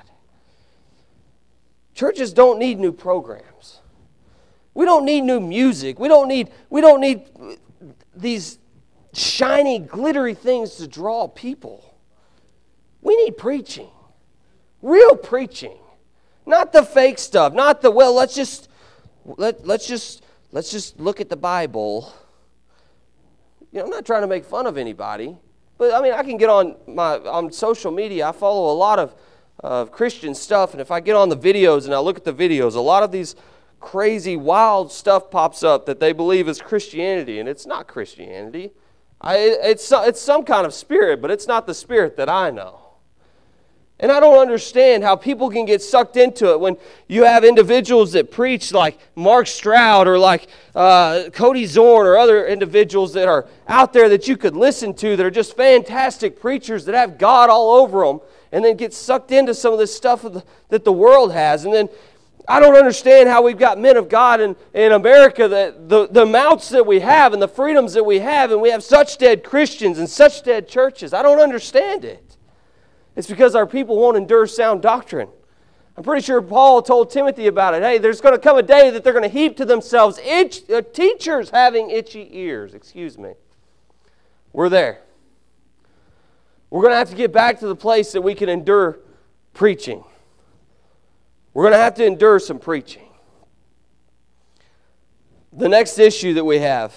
Churches 1.94 2.32
don't 2.32 2.58
need 2.58 2.78
new 2.78 2.92
programs. 2.92 3.80
We 4.74 4.84
don't 4.84 5.04
need 5.04 5.22
new 5.22 5.40
music. 5.40 5.98
We 5.98 6.08
don't 6.08 6.28
need 6.28 6.50
we 6.70 6.82
don't 6.82 7.00
need 7.00 7.24
these 8.14 8.58
shiny, 9.12 9.78
glittery 9.78 10.34
things 10.34 10.76
to 10.76 10.88
draw 10.88 11.28
people. 11.28 11.94
We 13.00 13.16
need 13.24 13.36
preaching, 13.36 13.88
real 14.80 15.16
preaching, 15.16 15.76
not 16.46 16.72
the 16.72 16.82
fake 16.82 17.18
stuff, 17.18 17.52
not 17.52 17.82
the 17.82 17.90
well. 17.90 18.14
Let's 18.14 18.34
just 18.34 18.68
let 19.24 19.66
let's 19.66 19.86
just 19.86 20.24
let's 20.52 20.70
just 20.70 20.98
look 21.00 21.20
at 21.20 21.28
the 21.28 21.36
Bible. 21.36 22.12
You 23.72 23.78
know, 23.78 23.84
I'm 23.84 23.90
not 23.90 24.04
trying 24.04 24.22
to 24.22 24.28
make 24.28 24.44
fun 24.44 24.66
of 24.66 24.76
anybody, 24.76 25.36
but 25.78 25.94
I 25.94 26.00
mean, 26.00 26.12
I 26.12 26.22
can 26.22 26.36
get 26.36 26.48
on 26.48 26.76
my 26.86 27.18
on 27.18 27.52
social 27.52 27.90
media. 27.90 28.28
I 28.28 28.32
follow 28.32 28.72
a 28.72 28.76
lot 28.76 28.98
of 28.98 29.14
of 29.60 29.92
Christian 29.92 30.34
stuff, 30.34 30.72
and 30.72 30.80
if 30.80 30.90
I 30.90 31.00
get 31.00 31.14
on 31.14 31.28
the 31.28 31.36
videos 31.36 31.84
and 31.84 31.94
I 31.94 31.98
look 31.98 32.16
at 32.16 32.24
the 32.24 32.32
videos, 32.32 32.74
a 32.74 32.80
lot 32.80 33.02
of 33.02 33.12
these 33.12 33.36
crazy, 33.80 34.36
wild 34.36 34.90
stuff 34.90 35.30
pops 35.30 35.62
up 35.62 35.86
that 35.86 36.00
they 36.00 36.12
believe 36.12 36.48
is 36.48 36.60
Christianity, 36.60 37.38
and 37.38 37.48
it's 37.48 37.66
not 37.66 37.86
Christianity. 37.86 38.72
I, 39.22 39.36
it's, 39.36 39.90
it's 39.92 40.20
some 40.20 40.44
kind 40.44 40.66
of 40.66 40.74
spirit, 40.74 41.22
but 41.22 41.30
it's 41.30 41.46
not 41.46 41.66
the 41.66 41.74
spirit 41.74 42.16
that 42.16 42.28
I 42.28 42.50
know. 42.50 42.80
And 44.00 44.10
I 44.10 44.18
don't 44.18 44.40
understand 44.40 45.04
how 45.04 45.14
people 45.14 45.48
can 45.48 45.64
get 45.64 45.80
sucked 45.80 46.16
into 46.16 46.50
it 46.50 46.58
when 46.58 46.76
you 47.06 47.22
have 47.22 47.44
individuals 47.44 48.12
that 48.12 48.32
preach 48.32 48.72
like 48.72 48.98
Mark 49.14 49.46
Stroud 49.46 50.08
or 50.08 50.18
like 50.18 50.48
uh, 50.74 51.30
Cody 51.32 51.66
Zorn 51.66 52.04
or 52.04 52.16
other 52.16 52.44
individuals 52.44 53.12
that 53.12 53.28
are 53.28 53.46
out 53.68 53.92
there 53.92 54.08
that 54.08 54.26
you 54.26 54.36
could 54.36 54.56
listen 54.56 54.92
to 54.94 55.14
that 55.14 55.24
are 55.24 55.30
just 55.30 55.56
fantastic 55.56 56.40
preachers 56.40 56.84
that 56.86 56.96
have 56.96 57.16
God 57.16 57.48
all 57.48 57.76
over 57.76 58.04
them 58.04 58.18
and 58.50 58.64
then 58.64 58.76
get 58.76 58.92
sucked 58.92 59.30
into 59.30 59.54
some 59.54 59.72
of 59.72 59.78
this 59.78 59.94
stuff 59.94 60.26
that 60.68 60.84
the 60.84 60.92
world 60.92 61.32
has. 61.32 61.64
And 61.64 61.72
then 61.72 61.88
I 62.48 62.58
don't 62.58 62.76
understand 62.76 63.28
how 63.28 63.42
we've 63.42 63.58
got 63.58 63.78
men 63.78 63.96
of 63.96 64.08
God 64.08 64.40
in, 64.40 64.56
in 64.74 64.92
America 64.92 65.46
that 65.46 65.88
the, 65.88 66.08
the 66.08 66.22
amounts 66.22 66.68
that 66.70 66.84
we 66.84 67.00
have 67.00 67.32
and 67.32 67.40
the 67.40 67.48
freedoms 67.48 67.92
that 67.92 68.04
we 68.04 68.18
have, 68.18 68.50
and 68.50 68.60
we 68.60 68.70
have 68.70 68.82
such 68.82 69.18
dead 69.18 69.44
Christians 69.44 69.98
and 69.98 70.08
such 70.08 70.42
dead 70.42 70.68
churches. 70.68 71.14
I 71.14 71.22
don't 71.22 71.40
understand 71.40 72.04
it. 72.04 72.36
It's 73.14 73.28
because 73.28 73.54
our 73.54 73.66
people 73.66 73.96
won't 73.96 74.16
endure 74.16 74.46
sound 74.46 74.82
doctrine. 74.82 75.28
I'm 75.96 76.02
pretty 76.02 76.22
sure 76.22 76.40
Paul 76.40 76.82
told 76.82 77.10
Timothy 77.10 77.46
about 77.46 77.74
it. 77.74 77.82
Hey, 77.82 77.98
there's 77.98 78.20
going 78.20 78.34
to 78.34 78.40
come 78.40 78.56
a 78.56 78.62
day 78.62 78.90
that 78.90 79.04
they're 79.04 79.12
going 79.12 79.22
to 79.22 79.28
heap 79.28 79.56
to 79.58 79.64
themselves 79.64 80.18
itch, 80.24 80.68
uh, 80.70 80.80
teachers 80.80 81.50
having 81.50 81.90
itchy 81.90 82.28
ears. 82.32 82.72
Excuse 82.72 83.18
me. 83.18 83.34
We're 84.52 84.70
there. 84.70 85.02
We're 86.70 86.80
going 86.80 86.92
to 86.92 86.96
have 86.96 87.10
to 87.10 87.16
get 87.16 87.32
back 87.32 87.60
to 87.60 87.66
the 87.66 87.76
place 87.76 88.12
that 88.12 88.22
we 88.22 88.34
can 88.34 88.48
endure 88.48 89.00
preaching. 89.52 90.02
We're 91.54 91.64
going 91.64 91.72
to 91.72 91.78
have 91.78 91.94
to 91.94 92.04
endure 92.04 92.38
some 92.38 92.58
preaching. 92.58 93.08
The 95.52 95.68
next 95.68 95.98
issue 95.98 96.34
that 96.34 96.44
we 96.44 96.58
have 96.60 96.94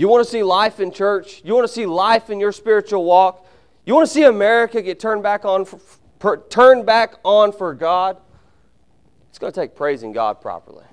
you 0.00 0.08
want 0.08 0.24
to 0.24 0.30
see 0.30 0.42
life 0.42 0.80
in 0.80 0.92
church? 0.92 1.42
You 1.44 1.54
want 1.54 1.66
to 1.66 1.72
see 1.72 1.84
life 1.84 2.30
in 2.30 2.40
your 2.40 2.52
spiritual 2.52 3.04
walk? 3.04 3.46
You 3.84 3.94
want 3.94 4.08
to 4.08 4.12
see 4.14 4.22
America 4.22 4.80
get 4.80 4.98
turned 4.98 5.22
back 5.22 5.44
on 5.44 5.66
for, 5.66 5.78
for, 6.18 6.38
turned 6.48 6.86
back 6.86 7.16
on 7.22 7.52
for 7.52 7.74
God? 7.74 8.16
It's 9.28 9.38
going 9.38 9.52
to 9.52 9.60
take 9.60 9.74
praising 9.74 10.12
God 10.12 10.40
properly. 10.40 10.86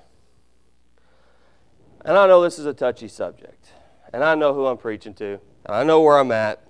And 2.04 2.18
I 2.18 2.26
know 2.26 2.42
this 2.42 2.58
is 2.58 2.66
a 2.66 2.74
touchy 2.74 3.08
subject. 3.08 3.72
And 4.12 4.22
I 4.22 4.34
know 4.34 4.52
who 4.52 4.66
I'm 4.66 4.76
preaching 4.76 5.14
to. 5.14 5.40
And 5.64 5.74
I 5.74 5.84
know 5.84 6.02
where 6.02 6.18
I'm 6.18 6.30
at. 6.30 6.67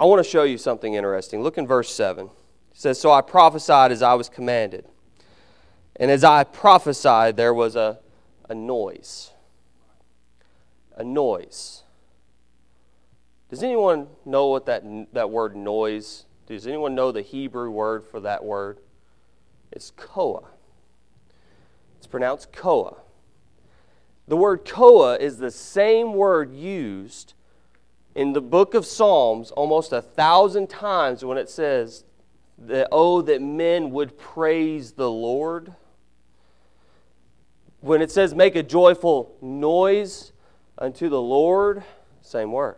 I 0.00 0.04
want 0.04 0.24
to 0.24 0.28
show 0.28 0.44
you 0.44 0.56
something 0.56 0.94
interesting. 0.94 1.42
Look 1.42 1.58
in 1.58 1.66
verse 1.66 1.94
7. 1.94 2.24
It 2.24 2.30
says, 2.72 2.98
So 2.98 3.12
I 3.12 3.20
prophesied 3.20 3.92
as 3.92 4.00
I 4.00 4.14
was 4.14 4.30
commanded. 4.30 4.86
And 5.96 6.10
as 6.10 6.24
I 6.24 6.42
prophesied, 6.44 7.36
there 7.36 7.52
was 7.52 7.76
a, 7.76 7.98
a 8.48 8.54
noise. 8.54 9.32
A 10.96 11.04
noise. 11.04 11.82
Does 13.50 13.62
anyone 13.62 14.06
know 14.24 14.46
what 14.46 14.64
that, 14.64 14.82
that 15.12 15.28
word 15.28 15.54
noise? 15.54 16.24
Does 16.46 16.66
anyone 16.66 16.94
know 16.94 17.12
the 17.12 17.20
Hebrew 17.20 17.70
word 17.70 18.02
for 18.06 18.20
that 18.20 18.42
word? 18.42 18.78
It's 19.70 19.90
koa. 19.90 20.44
It's 21.98 22.06
pronounced 22.06 22.52
koa. 22.52 22.96
The 24.26 24.36
word 24.38 24.64
koa 24.64 25.16
is 25.16 25.36
the 25.36 25.50
same 25.50 26.14
word 26.14 26.54
used 26.54 27.34
in 28.14 28.32
the 28.32 28.40
book 28.40 28.74
of 28.74 28.84
Psalms 28.84 29.50
almost 29.52 29.92
a 29.92 30.02
thousand 30.02 30.68
times 30.68 31.24
when 31.24 31.38
it 31.38 31.48
says 31.48 32.04
that, 32.58 32.88
oh, 32.92 33.22
that 33.22 33.40
men 33.40 33.90
would 33.90 34.18
praise 34.18 34.92
the 34.92 35.10
Lord. 35.10 35.74
when 37.80 38.02
it 38.02 38.10
says 38.10 38.34
make 38.34 38.56
a 38.56 38.62
joyful 38.62 39.36
noise 39.40 40.32
unto 40.78 41.08
the 41.08 41.20
Lord, 41.20 41.82
same 42.20 42.52
word. 42.52 42.76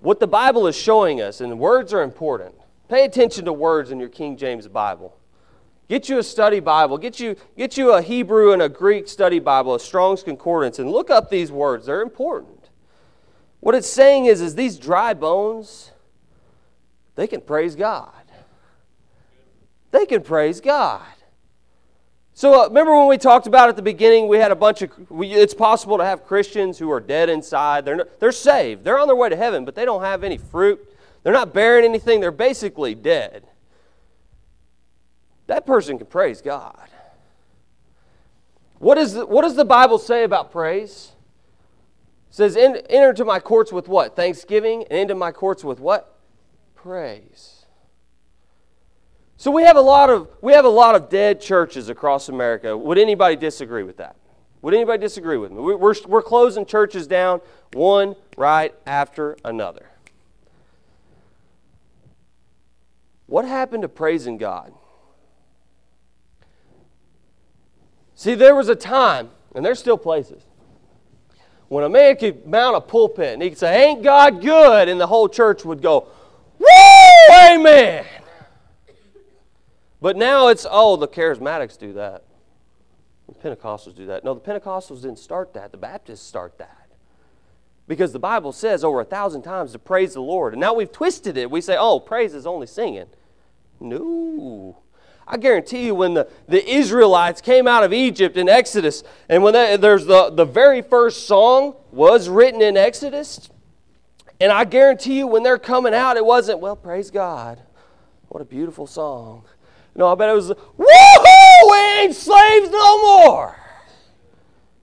What 0.00 0.20
the 0.20 0.26
Bible 0.26 0.66
is 0.66 0.74
showing 0.74 1.20
us, 1.20 1.40
and 1.40 1.58
words 1.58 1.92
are 1.92 2.02
important. 2.02 2.54
Pay 2.88 3.04
attention 3.04 3.44
to 3.44 3.52
words 3.52 3.90
in 3.90 4.00
your 4.00 4.08
King 4.08 4.36
James 4.36 4.66
Bible. 4.66 5.16
Get 5.88 6.08
you 6.08 6.18
a 6.18 6.22
study 6.22 6.60
Bible. 6.60 6.98
Get 6.98 7.20
you, 7.20 7.36
get 7.56 7.76
you 7.76 7.92
a 7.92 8.02
Hebrew 8.02 8.52
and 8.52 8.62
a 8.62 8.68
Greek 8.68 9.06
study 9.08 9.38
Bible, 9.38 9.74
a 9.74 9.80
Strong's 9.80 10.22
Concordance, 10.22 10.78
and 10.78 10.90
look 10.90 11.10
up 11.10 11.30
these 11.30 11.52
words. 11.52 11.86
They're 11.86 12.02
important. 12.02 12.61
What 13.62 13.76
it's 13.76 13.88
saying 13.88 14.24
is, 14.24 14.40
is 14.40 14.56
these 14.56 14.76
dry 14.76 15.14
bones, 15.14 15.92
they 17.14 17.28
can 17.28 17.40
praise 17.40 17.76
God. 17.76 18.10
They 19.92 20.04
can 20.04 20.22
praise 20.22 20.60
God. 20.60 21.06
So 22.34 22.60
uh, 22.60 22.66
remember 22.66 22.96
when 22.96 23.06
we 23.06 23.18
talked 23.18 23.46
about 23.46 23.68
at 23.68 23.76
the 23.76 23.82
beginning, 23.82 24.26
we 24.26 24.38
had 24.38 24.50
a 24.50 24.56
bunch 24.56 24.82
of. 24.82 24.90
We, 25.08 25.28
it's 25.28 25.54
possible 25.54 25.96
to 25.98 26.04
have 26.04 26.26
Christians 26.26 26.76
who 26.76 26.90
are 26.90 26.98
dead 26.98 27.28
inside. 27.28 27.84
They're 27.84 28.08
they're 28.18 28.32
saved. 28.32 28.82
They're 28.82 28.98
on 28.98 29.06
their 29.06 29.14
way 29.14 29.28
to 29.28 29.36
heaven, 29.36 29.64
but 29.64 29.76
they 29.76 29.84
don't 29.84 30.02
have 30.02 30.24
any 30.24 30.38
fruit. 30.38 30.80
They're 31.22 31.32
not 31.32 31.54
bearing 31.54 31.84
anything. 31.84 32.18
They're 32.18 32.32
basically 32.32 32.96
dead. 32.96 33.44
That 35.46 35.66
person 35.66 35.98
can 35.98 36.08
praise 36.08 36.42
God. 36.42 36.88
What, 38.80 38.98
is 38.98 39.12
the, 39.14 39.24
what 39.24 39.42
does 39.42 39.54
the 39.54 39.64
Bible 39.64 39.98
say 39.98 40.24
about 40.24 40.50
praise? 40.50 41.12
Says, 42.32 42.56
enter 42.56 43.10
into 43.10 43.26
my 43.26 43.38
courts 43.38 43.72
with 43.72 43.88
what? 43.88 44.16
Thanksgiving, 44.16 44.84
and 44.90 44.98
into 44.98 45.14
my 45.14 45.32
courts 45.32 45.62
with 45.62 45.78
what? 45.78 46.18
Praise. 46.74 47.66
So 49.36 49.50
we 49.50 49.64
have 49.64 49.76
a 49.76 49.82
lot 49.82 50.08
of 50.08 50.28
we 50.40 50.54
have 50.54 50.64
a 50.64 50.70
lot 50.70 50.94
of 50.94 51.10
dead 51.10 51.42
churches 51.42 51.90
across 51.90 52.30
America. 52.30 52.74
Would 52.74 52.96
anybody 52.96 53.36
disagree 53.36 53.82
with 53.82 53.98
that? 53.98 54.16
Would 54.62 54.72
anybody 54.72 54.98
disagree 54.98 55.36
with 55.36 55.52
me? 55.52 55.58
We're, 55.58 55.94
we're 56.06 56.22
closing 56.22 56.64
churches 56.64 57.06
down 57.06 57.42
one 57.74 58.16
right 58.38 58.74
after 58.86 59.36
another. 59.44 59.90
What 63.26 63.44
happened 63.44 63.82
to 63.82 63.88
praising 63.90 64.38
God? 64.38 64.72
See, 68.14 68.34
there 68.34 68.54
was 68.54 68.70
a 68.70 68.76
time, 68.76 69.30
and 69.54 69.62
there's 69.62 69.80
still 69.80 69.98
places, 69.98 70.44
when 71.72 71.84
a 71.84 71.88
man 71.88 72.14
could 72.16 72.46
mount 72.46 72.76
a 72.76 72.82
pulpit 72.82 73.32
and 73.32 73.42
he 73.42 73.48
could 73.48 73.56
say, 73.56 73.86
Ain't 73.88 74.02
God 74.02 74.42
good? 74.42 74.90
And 74.90 75.00
the 75.00 75.06
whole 75.06 75.26
church 75.26 75.64
would 75.64 75.80
go, 75.80 76.06
Woo! 76.58 76.66
Amen. 77.34 78.04
But 79.98 80.18
now 80.18 80.48
it's, 80.48 80.66
oh, 80.70 80.96
the 80.96 81.08
charismatics 81.08 81.78
do 81.78 81.94
that. 81.94 82.24
The 83.26 83.34
Pentecostals 83.34 83.96
do 83.96 84.04
that. 84.04 84.22
No, 84.22 84.34
the 84.34 84.40
Pentecostals 84.40 85.00
didn't 85.00 85.18
start 85.18 85.54
that. 85.54 85.72
The 85.72 85.78
Baptists 85.78 86.20
start 86.20 86.58
that. 86.58 86.88
Because 87.88 88.12
the 88.12 88.18
Bible 88.18 88.52
says 88.52 88.84
over 88.84 89.00
a 89.00 89.04
thousand 89.06 89.40
times 89.40 89.72
to 89.72 89.78
praise 89.78 90.12
the 90.12 90.20
Lord. 90.20 90.52
And 90.52 90.60
now 90.60 90.74
we've 90.74 90.92
twisted 90.92 91.38
it. 91.38 91.50
We 91.50 91.62
say, 91.62 91.76
oh, 91.78 92.00
praise 92.00 92.34
is 92.34 92.46
only 92.46 92.66
singing. 92.66 93.06
No. 93.80 94.76
I 95.32 95.38
guarantee 95.38 95.86
you, 95.86 95.94
when 95.94 96.12
the, 96.12 96.28
the 96.46 96.62
Israelites 96.70 97.40
came 97.40 97.66
out 97.66 97.84
of 97.84 97.92
Egypt 97.94 98.36
in 98.36 98.50
Exodus, 98.50 99.02
and 99.30 99.42
when 99.42 99.54
they, 99.54 99.78
there's 99.78 100.04
the, 100.04 100.28
the 100.28 100.44
very 100.44 100.82
first 100.82 101.26
song 101.26 101.74
was 101.90 102.28
written 102.28 102.60
in 102.60 102.76
Exodus, 102.76 103.48
and 104.38 104.52
I 104.52 104.66
guarantee 104.66 105.16
you, 105.16 105.26
when 105.26 105.42
they're 105.42 105.56
coming 105.56 105.94
out, 105.94 106.18
it 106.18 106.26
wasn't, 106.26 106.60
well, 106.60 106.76
praise 106.76 107.10
God. 107.10 107.62
What 108.28 108.42
a 108.42 108.44
beautiful 108.44 108.86
song. 108.86 109.44
No, 109.94 110.12
I 110.12 110.14
bet 110.16 110.28
it 110.28 110.34
was, 110.34 110.50
woohoo, 110.50 111.70
we 111.70 111.78
ain't 112.02 112.14
slaves 112.14 112.70
no 112.70 113.02
more. 113.02 113.56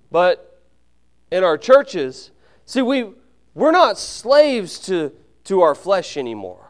But 0.10 0.63
in 1.32 1.44
our 1.44 1.60
churches, 1.60 2.32
see, 2.65 2.82
we, 2.82 3.12
we're 3.53 3.70
not 3.70 4.00
slaves 4.00 4.79
to, 4.79 5.12
to 5.44 5.62
our 5.62 5.75
flesh 5.75 6.18
anymore. 6.18 6.69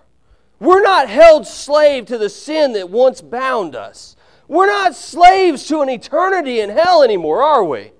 We're 0.59 0.81
not 0.81 1.09
held 1.09 1.47
slave 1.47 2.05
to 2.07 2.17
the 2.17 2.29
sin 2.29 2.73
that 2.73 2.89
once 2.89 3.21
bound 3.21 3.75
us. 3.75 4.15
We're 4.47 4.67
not 4.67 4.95
slaves 4.95 5.67
to 5.67 5.81
an 5.81 5.89
eternity 5.89 6.59
in 6.59 6.69
hell 6.69 7.03
anymore, 7.03 7.41
are 7.41 7.63
we? 7.63 7.91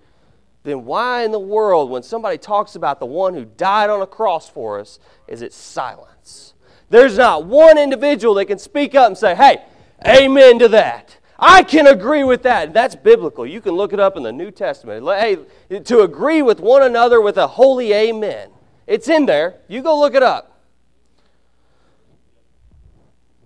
Then 0.64 0.84
why 0.86 1.24
in 1.24 1.32
the 1.32 1.40
world, 1.40 1.90
when 1.90 2.04
somebody 2.04 2.38
talks 2.38 2.76
about 2.76 3.00
the 3.00 3.06
one 3.06 3.34
who 3.34 3.46
died 3.46 3.90
on 3.90 4.02
a 4.02 4.08
cross 4.08 4.50
for 4.50 4.80
us, 4.80 5.00
is 5.28 5.42
it 5.42 5.54
silence? 5.54 6.54
There's 6.90 7.18
not 7.18 7.46
one 7.46 7.78
individual 7.78 8.34
that 8.36 8.46
can 8.46 8.60
speak 8.60 8.96
up 8.96 9.08
and 9.08 9.18
say, 9.18 9.36
hey, 9.36 9.64
Amen 10.08 10.60
to 10.60 10.68
that. 10.70 11.18
I 11.38 11.64
can 11.64 11.88
agree 11.88 12.24
with 12.24 12.44
that. 12.44 12.74
That's 12.74 12.96
biblical. 12.96 13.46
You 13.46 13.62
can 13.62 13.74
look 13.74 13.94
it 13.94 14.00
up 14.00 14.18
in 14.18 14.24
the 14.24 14.32
New 14.32 14.52
Testament. 14.52 15.06
Hey, 15.06 15.38
to 15.80 16.02
agree 16.02 16.42
with 16.42 16.60
one 16.60 16.84
another 16.84 17.22
with 17.22 17.38
a 17.38 17.48
holy 17.48 17.94
amen. 17.94 18.50
It's 18.88 19.08
in 19.08 19.26
there. 19.26 19.56
You 19.68 19.82
go 19.82 19.98
look 19.98 20.16
it 20.16 20.24
up. 20.24 20.59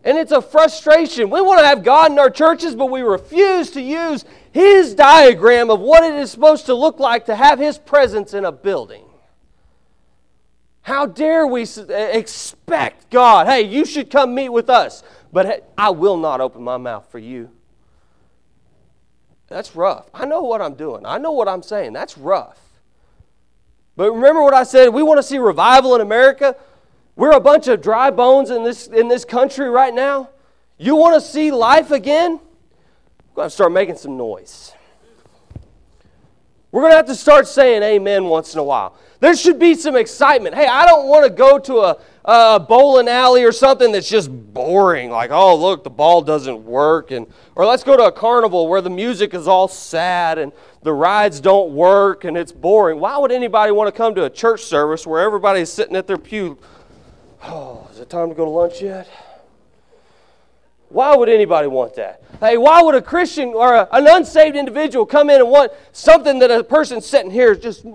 And 0.04 0.18
it's 0.18 0.32
a 0.32 0.42
frustration. 0.42 1.30
We 1.30 1.42
want 1.42 1.62
to 1.62 1.66
have 1.66 1.84
God 1.84 2.12
in 2.12 2.20
our 2.20 2.30
churches, 2.30 2.76
but 2.76 2.88
we 2.92 3.02
refuse 3.02 3.72
to 3.72 3.82
use 3.82 4.26
His 4.52 4.94
diagram 4.94 5.70
of 5.70 5.80
what 5.80 6.04
it 6.04 6.13
is 6.16 6.32
supposed 6.32 6.66
to 6.66 6.74
look 6.74 7.00
like 7.00 7.26
to 7.28 7.36
have 7.36 7.60
His 7.60 7.78
presence 7.78 8.34
in 8.34 8.46
a 8.46 8.52
building. 8.52 9.06
How 10.82 11.06
dare 11.06 11.48
we 11.48 11.66
expect 11.89 13.10
God, 13.10 13.48
hey, 13.48 13.62
you 13.62 13.86
should 13.86 14.10
come 14.10 14.36
meet 14.36 14.50
with 14.50 14.70
us 14.70 15.04
but 15.34 15.68
I 15.76 15.89
will 15.89 16.16
not 16.16 16.39
open 16.39 16.63
my 16.63 16.78
mouth 16.78 17.08
for 17.10 17.18
you. 17.18 17.50
That's 19.48 19.76
rough. 19.76 20.10
I 20.13 20.26
know 20.26 20.44
what 20.44 20.62
I'm 20.62 20.76
doing, 20.76 21.06
I 21.06 21.18
know 21.18 21.32
what 21.32 21.50
I'm 21.50 21.63
saying. 21.63 21.92
That's 21.92 22.18
rough. 22.18 22.60
But 23.96 24.12
remember 24.12 24.42
what 24.42 24.54
I 24.54 24.63
said? 24.63 24.89
We 24.89 25.04
want 25.04 25.18
to 25.18 25.24
see 25.24 25.38
revival 25.39 25.94
in 25.96 26.02
America. 26.02 26.56
We're 27.15 27.32
a 27.32 27.39
bunch 27.39 27.67
of 27.67 27.82
dry 27.82 28.10
bones 28.10 28.49
in 28.49 28.63
this, 28.63 28.88
in 28.88 29.08
this 29.08 29.23
country 29.23 29.69
right 29.69 29.93
now. 29.93 30.30
You 30.78 30.95
want 30.95 31.15
to 31.15 31.21
see 31.21 31.52
life 31.52 31.91
again? 31.91 32.39
We're 33.30 33.36
going 33.36 33.49
to 33.49 33.54
start 33.54 33.71
making 33.71 33.97
some 33.97 34.17
noise. 34.17 34.73
We're 36.71 36.82
going 36.82 36.91
to 36.93 36.97
have 36.97 37.06
to 37.06 37.15
start 37.15 37.47
saying 37.47 37.84
amen 37.84 38.26
once 38.26 38.56
in 38.56 38.60
a 38.60 38.63
while. 38.63 38.95
There 39.19 39.36
should 39.36 39.60
be 39.60 39.76
some 39.76 39.95
excitement. 39.95 40.56
Hey, 40.56 40.65
I 40.65 40.88
don't 40.88 41.08
want 41.08 41.23
to 41.23 41.30
go 41.30 41.60
to 41.60 41.78
a, 41.82 41.97
a 42.26 42.60
bowling 42.60 43.08
alley 43.08 43.43
or 43.43 43.52
something 43.52 43.91
that's 43.91 44.10
just 44.10 44.32
boring. 44.54 45.12
Like, 45.12 45.30
oh, 45.30 45.56
look, 45.56 45.84
the 45.84 45.91
ball 45.91 46.23
doesn't 46.23 46.65
work. 46.65 47.12
And, 47.12 47.28
or 47.56 47.67
let's 47.67 47.84
go 47.84 47.95
to 47.95 48.06
a 48.06 48.12
carnival 48.12 48.67
where 48.67 48.82
the 48.82 48.89
music 48.89 49.36
is 49.36 49.47
all 49.47 49.67
sad 49.67 50.39
and 50.39 50.52
the 50.82 50.93
rides 50.93 51.39
don't 51.39 51.76
work 51.76 52.23
and 52.23 52.36
it's 52.36 52.52
boring. 52.52 52.99
Why 52.99 53.19
would 53.19 53.32
anybody 53.32 53.71
want 53.71 53.93
to 53.93 53.95
come 53.95 54.15
to 54.15 54.26
a 54.26 54.30
church 54.30 54.63
service 54.63 55.06
where 55.06 55.21
everybody's 55.21 55.71
sitting 55.71 55.95
at 55.95 56.08
their 56.08 56.17
pew? 56.17 56.58
Oh, 57.45 57.88
is 57.91 57.99
it 57.99 58.10
time 58.10 58.29
to 58.29 58.36
go 58.36 58.45
to 58.45 58.51
lunch 58.51 58.82
yet? 58.82 59.08
Why 60.89 61.15
would 61.15 61.27
anybody 61.27 61.67
want 61.67 61.95
that? 61.95 62.21
Hey, 62.39 62.58
why 62.58 62.82
would 62.82 62.95
a 62.95 63.01
Christian 63.01 63.49
or 63.49 63.73
a, 63.73 63.88
an 63.91 64.08
unsaved 64.08 64.56
individual 64.56 65.06
come 65.06 65.29
in 65.29 65.41
and 65.41 65.49
want 65.49 65.71
something 65.91 66.39
that 66.39 66.51
a 66.51 66.63
person 66.63 67.01
sitting 67.01 67.32
here 67.32 67.56
just, 67.56 67.86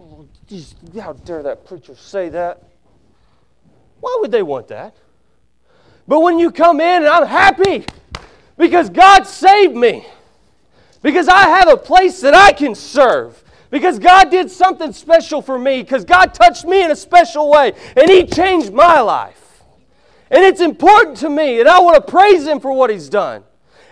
just, 0.49 0.75
how 1.01 1.13
dare 1.13 1.43
that 1.45 1.65
preacher 1.65 1.95
say 1.95 2.29
that? 2.31 2.63
Why 4.01 4.17
would 4.21 4.33
they 4.33 4.43
want 4.43 4.69
that? 4.69 4.97
But 6.07 6.21
when 6.21 6.39
you 6.39 6.51
come 6.51 6.81
in 6.81 7.03
and 7.03 7.07
I'm 7.07 7.27
happy 7.27 7.87
because 8.57 8.91
God 8.91 9.27
saved 9.27 9.77
me, 9.77 10.05
because 11.03 11.29
I 11.29 11.49
have 11.49 11.69
a 11.69 11.77
place 11.77 12.21
that 12.23 12.35
I 12.35 12.53
can 12.53 12.75
serve, 12.75 13.43
because 13.71 13.99
God 13.99 14.31
did 14.31 14.51
something 14.51 14.93
special 14.93 15.43
for 15.43 15.59
me, 15.59 15.83
because 15.83 16.05
God 16.05 16.35
touched 16.35 16.65
me 16.65 16.83
in 16.83 16.91
a 16.91 16.97
special 16.97 17.51
way 17.51 17.73
and 17.97 18.11
He 18.11 18.27
changed 18.27 18.73
my 18.73 19.01
life. 19.01 19.63
And 20.31 20.45
it's 20.45 20.61
important 20.61 21.17
to 21.19 21.31
me, 21.31 21.61
and 21.61 21.69
I 21.69 21.81
want 21.81 21.97
to 21.97 22.11
praise 22.11 22.47
Him 22.47 22.61
for 22.61 22.73
what 22.73 22.91
He's 22.91 23.09
done. 23.09 23.45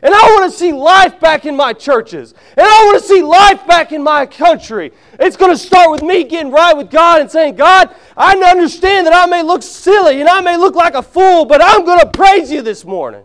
And 0.02 0.14
I 0.14 0.18
want 0.18 0.52
to 0.52 0.56
see 0.56 0.72
life 0.72 1.18
back 1.20 1.46
in 1.46 1.56
my 1.56 1.72
churches. 1.72 2.34
And 2.50 2.66
I 2.66 2.84
want 2.84 3.00
to 3.00 3.08
see 3.08 3.22
life 3.22 3.66
back 3.66 3.92
in 3.92 4.02
my 4.02 4.26
country. 4.26 4.92
It's 5.18 5.36
going 5.36 5.50
to 5.50 5.56
start 5.56 5.90
with 5.90 6.02
me 6.02 6.22
getting 6.24 6.52
right 6.52 6.76
with 6.76 6.90
God 6.90 7.22
and 7.22 7.30
saying, 7.30 7.56
God, 7.56 7.94
I 8.14 8.36
understand 8.36 9.06
that 9.06 9.14
I 9.14 9.24
may 9.26 9.42
look 9.42 9.62
silly 9.62 10.20
and 10.20 10.28
I 10.28 10.42
may 10.42 10.58
look 10.58 10.74
like 10.74 10.94
a 10.94 11.02
fool, 11.02 11.46
but 11.46 11.62
I'm 11.64 11.84
going 11.86 12.00
to 12.00 12.10
praise 12.10 12.52
you 12.52 12.60
this 12.60 12.84
morning. 12.84 13.24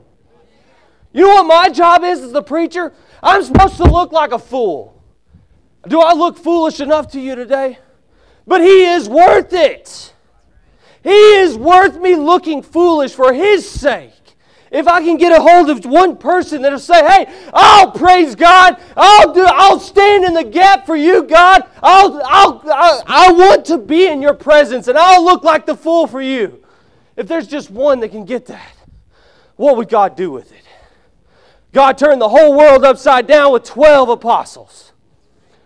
You 1.11 1.23
know 1.23 1.43
what 1.43 1.45
my 1.45 1.69
job 1.69 2.05
is 2.05 2.21
as 2.21 2.31
the 2.31 2.41
preacher? 2.41 2.93
I'm 3.21 3.43
supposed 3.43 3.75
to 3.77 3.83
look 3.83 4.13
like 4.13 4.31
a 4.31 4.39
fool. 4.39 5.00
Do 5.87 5.99
I 5.99 6.13
look 6.13 6.37
foolish 6.37 6.79
enough 6.79 7.11
to 7.11 7.19
you 7.19 7.35
today? 7.35 7.79
But 8.45 8.61
He 8.61 8.85
is 8.85 9.09
worth 9.09 9.53
it. 9.53 10.13
He 11.03 11.09
is 11.09 11.57
worth 11.57 11.99
me 11.99 12.15
looking 12.15 12.61
foolish 12.61 13.13
for 13.13 13.33
His 13.33 13.67
sake. 13.67 14.13
If 14.71 14.87
I 14.87 15.01
can 15.01 15.17
get 15.17 15.37
a 15.37 15.41
hold 15.41 15.69
of 15.69 15.83
one 15.83 16.15
person 16.15 16.61
that'll 16.61 16.79
say, 16.79 17.05
"Hey, 17.05 17.25
I'll 17.53 17.91
praise 17.91 18.35
God. 18.35 18.77
I'll 18.95 19.33
do. 19.33 19.43
I'll 19.45 19.79
stand 19.79 20.23
in 20.23 20.33
the 20.33 20.45
gap 20.45 20.85
for 20.85 20.95
you, 20.95 21.23
God. 21.23 21.63
I'll, 21.83 22.21
I'll, 22.23 22.61
I'll 22.65 23.03
I 23.05 23.31
want 23.33 23.65
to 23.65 23.77
be 23.77 24.07
in 24.07 24.21
Your 24.21 24.33
presence, 24.33 24.87
and 24.87 24.97
I'll 24.97 25.25
look 25.25 25.43
like 25.43 25.65
the 25.65 25.75
fool 25.75 26.07
for 26.07 26.21
You." 26.21 26.63
If 27.17 27.27
there's 27.27 27.47
just 27.47 27.69
one 27.69 27.99
that 27.99 28.09
can 28.09 28.23
get 28.23 28.45
that, 28.45 28.73
what 29.57 29.75
would 29.75 29.89
God 29.89 30.15
do 30.15 30.31
with 30.31 30.51
it? 30.53 30.63
God 31.73 31.97
turned 31.97 32.21
the 32.21 32.29
whole 32.29 32.55
world 32.55 32.85
upside 32.85 33.27
down 33.27 33.51
with 33.51 33.65
twelve 33.65 34.07
apostles. 34.07 34.90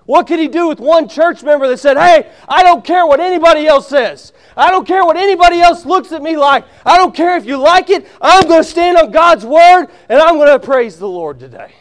What 0.05 0.27
could 0.27 0.39
he 0.39 0.47
do 0.47 0.67
with 0.67 0.79
one 0.79 1.09
church 1.09 1.41
member 1.41 1.67
that 1.67 1.77
said, 1.77 1.97
Hey, 1.97 2.31
I 2.47 2.61
don't 2.63 2.85
care 2.85 3.05
what 3.07 3.19
anybody 3.19 3.65
else 3.65 3.87
says. 3.87 4.33
I 4.55 4.69
don't 4.69 4.87
care 4.87 5.03
what 5.03 5.17
anybody 5.17 5.59
else 5.59 5.85
looks 5.85 6.11
at 6.11 6.21
me 6.21 6.37
like. 6.37 6.65
I 6.85 6.97
don't 6.97 7.15
care 7.15 7.35
if 7.37 7.45
you 7.45 7.57
like 7.57 7.89
it. 7.89 8.07
I'm 8.21 8.47
going 8.47 8.63
to 8.63 8.69
stand 8.69 8.97
on 8.97 9.11
God's 9.11 9.45
word 9.45 9.87
and 10.07 10.19
I'm 10.19 10.35
going 10.35 10.59
to 10.59 10.59
praise 10.59 10.97
the 10.97 11.07
Lord 11.07 11.39
today. 11.39 11.73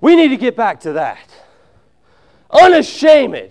We 0.00 0.14
need 0.14 0.28
to 0.28 0.36
get 0.36 0.56
back 0.56 0.80
to 0.80 0.92
that. 0.94 1.18
Unashamed. 2.50 3.50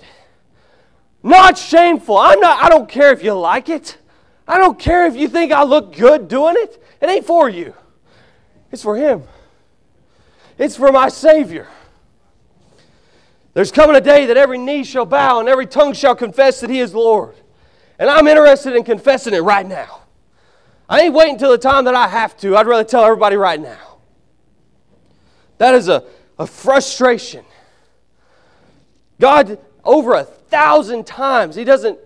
Not 1.23 1.58
shameful. 1.58 2.17
I'm 2.17 2.39
not, 2.39 2.63
I 2.63 2.69
don't 2.69 2.88
care 2.88 3.12
if 3.12 3.23
you 3.23 3.34
like 3.34 3.67
it. 3.67 3.97
I 4.47 4.58
don't 4.58 4.80
care 4.80 5.08
if 5.08 5.15
you 5.15 5.28
think 5.28 5.52
I 5.52 5.63
look 5.63 5.95
good 5.95 6.28
doing 6.28 6.56
it. 6.58 6.82
It 7.02 7.10
ain't 7.10 7.26
for 7.26 7.50
you. 7.50 7.73
It's 8.71 8.84
for 8.84 8.95
Him. 8.95 9.23
It's 10.58 10.78
for 10.78 10.91
my 10.91 11.10
Savior. 11.10 11.67
There's 13.58 13.72
coming 13.72 13.96
a 13.96 14.02
day 14.02 14.28
that 14.28 14.38
every 14.38 14.60
knee 14.60 14.84
shall 14.84 15.08
bow 15.08 15.39
and 15.39 15.50
every 15.50 15.65
tongue 15.65 15.93
shall 15.93 16.15
confess 16.15 16.60
that 16.62 16.70
He 16.70 16.80
is 16.80 16.93
Lord. 16.93 17.34
And 17.98 18.08
I'm 18.08 18.28
interested 18.28 18.76
in 18.76 18.84
confessing 18.84 19.34
it 19.34 19.39
right 19.39 19.65
now. 19.65 20.02
I 20.88 21.02
ain't 21.02 21.15
waiting 21.15 21.34
until 21.34 21.50
the 21.50 21.58
time 21.58 21.86
that 21.86 21.96
I 21.96 22.08
have 22.08 22.38
to. 22.38 22.56
I'd 22.56 22.67
rather 22.67 22.84
tell 22.84 23.04
everybody 23.04 23.36
right 23.36 23.60
now. 23.60 23.98
That 25.58 25.74
is 25.74 25.88
a, 25.88 26.04
a 26.38 26.46
frustration. 26.46 27.46
God, 29.20 29.58
over 29.84 30.13
a 30.13 30.24
thousand 30.24 31.08
times, 31.08 31.56
He 31.56 31.63
doesn't 31.63 31.98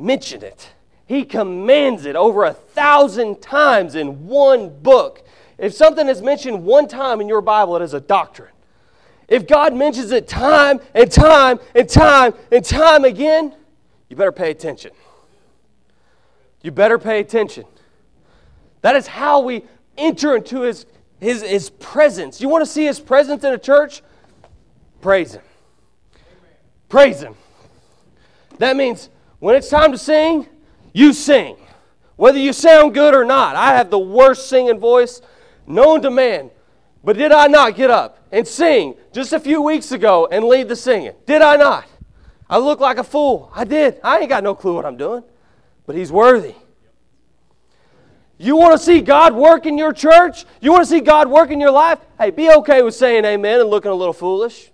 mention 0.00 0.42
it. 0.42 0.68
He 1.06 1.24
commands 1.24 2.06
it 2.06 2.16
over 2.16 2.44
a 2.44 2.54
thousand 2.54 3.40
times 3.40 3.94
in 3.94 4.26
one 4.26 4.76
book. 4.80 5.24
If 5.58 5.74
something 5.74 6.08
is 6.08 6.22
mentioned 6.22 6.64
one 6.64 6.88
time 6.88 7.20
in 7.20 7.28
your 7.28 7.40
Bible, 7.40 7.76
it 7.76 7.82
is 7.82 7.94
a 7.94 8.00
doctrine. 8.00 8.50
If 9.28 9.46
God 9.46 9.74
mentions 9.74 10.10
it 10.10 10.26
time 10.26 10.80
and 10.94 11.12
time 11.12 11.60
and 11.74 11.88
time 11.88 12.32
and 12.50 12.64
time 12.64 13.04
again, 13.04 13.54
you 14.08 14.16
better 14.16 14.32
pay 14.32 14.50
attention. 14.50 14.90
You 16.62 16.70
better 16.70 16.98
pay 16.98 17.20
attention. 17.20 17.64
That 18.80 18.96
is 18.96 19.06
how 19.06 19.40
we 19.40 19.64
enter 19.98 20.34
into 20.34 20.62
his, 20.62 20.86
his, 21.20 21.42
his 21.42 21.70
presence. 21.70 22.40
You 22.40 22.48
want 22.48 22.64
to 22.64 22.70
see 22.70 22.86
his 22.86 23.00
presence 23.00 23.44
in 23.44 23.52
a 23.52 23.58
church? 23.58 24.02
Praise 25.00 25.34
him. 25.34 25.42
Praise 26.88 27.20
him. 27.20 27.34
That 28.58 28.76
means 28.76 29.10
when 29.40 29.54
it's 29.54 29.68
time 29.68 29.92
to 29.92 29.98
sing, 29.98 30.46
you 30.92 31.12
sing. 31.12 31.56
Whether 32.16 32.38
you 32.38 32.52
sound 32.52 32.94
good 32.94 33.14
or 33.14 33.24
not. 33.24 33.54
I 33.54 33.76
have 33.76 33.90
the 33.90 33.98
worst 33.98 34.48
singing 34.48 34.80
voice 34.80 35.20
known 35.66 36.02
to 36.02 36.10
man. 36.10 36.50
But 37.04 37.16
did 37.16 37.32
I 37.32 37.46
not 37.46 37.76
get 37.76 37.90
up 37.90 38.26
and 38.32 38.46
sing 38.46 38.94
just 39.12 39.32
a 39.32 39.40
few 39.40 39.62
weeks 39.62 39.92
ago 39.92 40.28
and 40.30 40.44
lead 40.44 40.68
the 40.68 40.76
singing? 40.76 41.14
Did 41.26 41.42
I 41.42 41.56
not? 41.56 41.86
I 42.50 42.58
look 42.58 42.80
like 42.80 42.98
a 42.98 43.04
fool. 43.04 43.52
I 43.54 43.64
did. 43.64 44.00
I 44.02 44.18
ain't 44.18 44.28
got 44.28 44.42
no 44.42 44.54
clue 44.54 44.74
what 44.74 44.86
I'm 44.86 44.96
doing. 44.96 45.22
But 45.86 45.96
He's 45.96 46.10
worthy. 46.10 46.54
You 48.38 48.56
want 48.56 48.78
to 48.78 48.84
see 48.84 49.00
God 49.00 49.34
work 49.34 49.66
in 49.66 49.76
your 49.76 49.92
church? 49.92 50.44
You 50.60 50.70
want 50.70 50.84
to 50.84 50.90
see 50.90 51.00
God 51.00 51.28
work 51.28 51.50
in 51.50 51.60
your 51.60 51.72
life? 51.72 51.98
Hey, 52.18 52.30
be 52.30 52.50
okay 52.50 52.82
with 52.82 52.94
saying 52.94 53.24
amen 53.24 53.60
and 53.60 53.68
looking 53.68 53.90
a 53.90 53.94
little 53.94 54.12
foolish. 54.12 54.70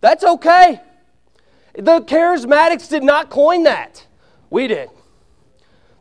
That's 0.00 0.24
okay. 0.24 0.80
The 1.74 2.00
charismatics 2.00 2.88
did 2.88 3.04
not 3.04 3.30
coin 3.30 3.62
that. 3.62 4.04
We 4.50 4.66
did. 4.66 4.90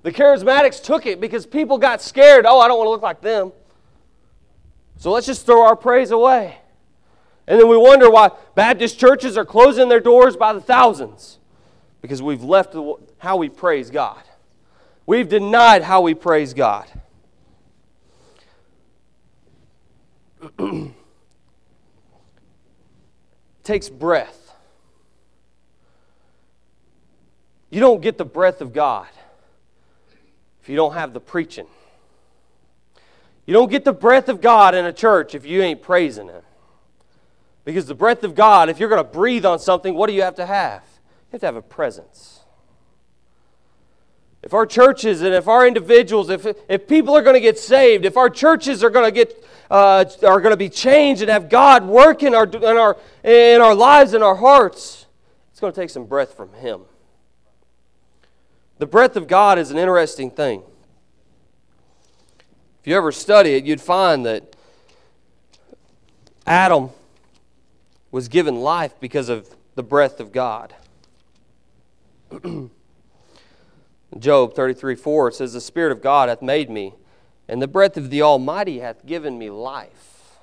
The 0.01 0.11
charismatics 0.11 0.81
took 0.81 1.05
it 1.05 1.21
because 1.21 1.45
people 1.45 1.77
got 1.77 2.01
scared. 2.01 2.45
Oh, 2.47 2.59
I 2.59 2.67
don't 2.67 2.77
want 2.77 2.87
to 2.87 2.91
look 2.91 3.01
like 3.03 3.21
them. 3.21 3.51
So 4.97 5.11
let's 5.11 5.27
just 5.27 5.45
throw 5.45 5.65
our 5.65 5.75
praise 5.75 6.11
away. 6.11 6.57
And 7.47 7.59
then 7.59 7.67
we 7.67 7.77
wonder 7.77 8.09
why 8.09 8.31
Baptist 8.55 8.99
churches 8.99 9.37
are 9.37 9.45
closing 9.45 9.89
their 9.89 9.99
doors 9.99 10.35
by 10.35 10.53
the 10.53 10.61
thousands 10.61 11.39
because 12.01 12.21
we've 12.21 12.43
left 12.43 12.75
how 13.17 13.37
we 13.37 13.49
praise 13.49 13.89
God. 13.89 14.21
We've 15.05 15.29
denied 15.29 15.83
how 15.83 16.01
we 16.01 16.13
praise 16.13 16.53
God. 16.53 16.87
takes 23.63 23.89
breath. 23.89 24.53
You 27.69 27.81
don't 27.81 28.01
get 28.01 28.17
the 28.17 28.25
breath 28.25 28.61
of 28.61 28.73
God 28.73 29.07
if 30.61 30.69
you 30.69 30.75
don't 30.75 30.93
have 30.93 31.13
the 31.13 31.19
preaching. 31.19 31.67
You 33.47 33.53
don't 33.53 33.71
get 33.71 33.85
the 33.85 33.93
breath 33.93 34.29
of 34.29 34.41
God 34.41 34.75
in 34.75 34.85
a 34.85 34.93
church 34.93 35.33
if 35.33 35.45
you 35.45 35.63
ain't 35.63 35.81
praising 35.81 36.27
Him. 36.27 36.43
Because 37.65 37.87
the 37.87 37.95
breath 37.95 38.23
of 38.23 38.35
God, 38.35 38.69
if 38.69 38.79
you're 38.79 38.89
going 38.89 39.03
to 39.03 39.09
breathe 39.09 39.45
on 39.45 39.57
something, 39.57 39.95
what 39.95 40.07
do 40.07 40.13
you 40.13 40.21
have 40.21 40.35
to 40.35 40.45
have? 40.45 40.83
You 40.83 41.33
have 41.33 41.41
to 41.41 41.47
have 41.47 41.55
a 41.55 41.61
presence. 41.61 42.41
If 44.43 44.53
our 44.53 44.65
churches 44.65 45.21
and 45.21 45.33
if 45.33 45.47
our 45.47 45.65
individuals, 45.65 46.29
if, 46.29 46.45
if 46.69 46.87
people 46.87 47.15
are 47.15 47.21
going 47.21 47.33
to 47.33 47.41
get 47.41 47.57
saved, 47.57 48.05
if 48.05 48.15
our 48.15 48.29
churches 48.29 48.83
are 48.83 48.89
going 48.89 49.05
to 49.05 49.11
get 49.11 49.43
uh, 49.69 50.05
are 50.23 50.39
going 50.39 50.53
to 50.53 50.57
be 50.57 50.69
changed 50.69 51.21
and 51.21 51.29
have 51.29 51.49
God 51.49 51.85
work 51.85 52.23
in 52.23 52.33
our, 52.33 52.45
in, 52.45 52.63
our, 52.63 52.97
in 53.23 53.61
our 53.61 53.75
lives 53.75 54.13
and 54.13 54.23
our 54.23 54.35
hearts, 54.35 55.05
it's 55.51 55.59
going 55.59 55.73
to 55.73 55.79
take 55.79 55.89
some 55.89 56.05
breath 56.05 56.35
from 56.35 56.53
Him. 56.53 56.81
The 58.77 58.85
breath 58.85 59.15
of 59.15 59.27
God 59.27 59.57
is 59.57 59.71
an 59.71 59.77
interesting 59.77 60.31
thing. 60.31 60.63
If 62.87 62.91
you 62.91 62.95
ever 62.95 63.11
study 63.11 63.55
it, 63.55 63.65
you'd 63.65 63.81
find 63.81 64.25
that 64.25 64.55
Adam 66.45 66.91
was 68.11 68.29
given 68.29 68.61
life 68.61 68.93
because 69.01 69.27
of 69.27 69.53
the 69.75 69.83
breath 69.83 70.21
of 70.21 70.31
God. 70.31 70.73
Job 74.17 74.55
33 74.55 74.95
4 74.95 75.31
says, 75.33 75.51
The 75.51 75.59
Spirit 75.59 75.91
of 75.91 76.01
God 76.01 76.29
hath 76.29 76.41
made 76.41 76.69
me, 76.69 76.93
and 77.49 77.61
the 77.61 77.67
breath 77.67 77.97
of 77.97 78.09
the 78.09 78.21
Almighty 78.21 78.79
hath 78.79 79.05
given 79.05 79.37
me 79.37 79.49
life. 79.49 80.37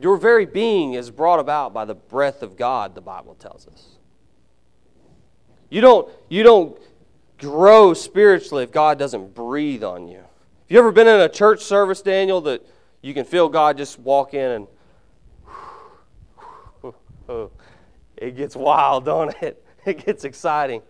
Your 0.00 0.16
very 0.16 0.44
being 0.44 0.94
is 0.94 1.12
brought 1.12 1.38
about 1.38 1.72
by 1.72 1.84
the 1.84 1.94
breath 1.94 2.42
of 2.42 2.56
God, 2.56 2.96
the 2.96 3.00
Bible 3.00 3.36
tells 3.36 3.68
us. 3.68 3.90
You 5.70 5.82
don't, 5.82 6.10
you 6.28 6.42
don't 6.42 6.76
grow 7.38 7.94
spiritually 7.94 8.64
if 8.64 8.72
God 8.72 8.98
doesn't 8.98 9.34
breathe 9.34 9.84
on 9.84 10.08
you. 10.08 10.18
Have 10.18 10.26
you 10.68 10.78
ever 10.78 10.92
been 10.92 11.08
in 11.08 11.20
a 11.20 11.28
church 11.28 11.62
service, 11.62 12.02
Daniel, 12.02 12.40
that 12.42 12.66
you 13.00 13.14
can 13.14 13.24
feel 13.24 13.48
God 13.48 13.76
just 13.76 13.98
walk 13.98 14.34
in 14.34 14.66
and 16.82 16.92
it 18.16 18.36
gets 18.36 18.56
wild, 18.56 19.04
don't 19.04 19.34
it? 19.42 19.64
It 19.86 20.04
gets 20.04 20.24
exciting. 20.24 20.82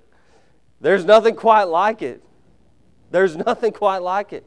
There's 0.80 1.04
nothing 1.04 1.36
quite 1.36 1.64
like 1.64 2.02
it. 2.02 2.20
There's 3.12 3.36
nothing 3.36 3.72
quite 3.72 3.98
like 3.98 4.32
it. 4.32 4.44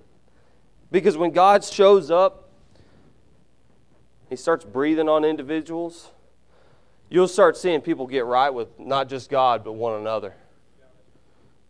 Because 0.91 1.15
when 1.15 1.31
God 1.31 1.63
shows 1.63 2.11
up, 2.11 2.49
He 4.29 4.35
starts 4.35 4.65
breathing 4.65 5.07
on 5.07 5.23
individuals, 5.23 6.09
you'll 7.09 7.29
start 7.29 7.55
seeing 7.55 7.79
people 7.79 8.07
get 8.07 8.25
right 8.25 8.49
with 8.49 8.77
not 8.77 9.07
just 9.07 9.29
God, 9.29 9.63
but 9.63 9.73
one 9.73 9.99
another. 9.99 10.33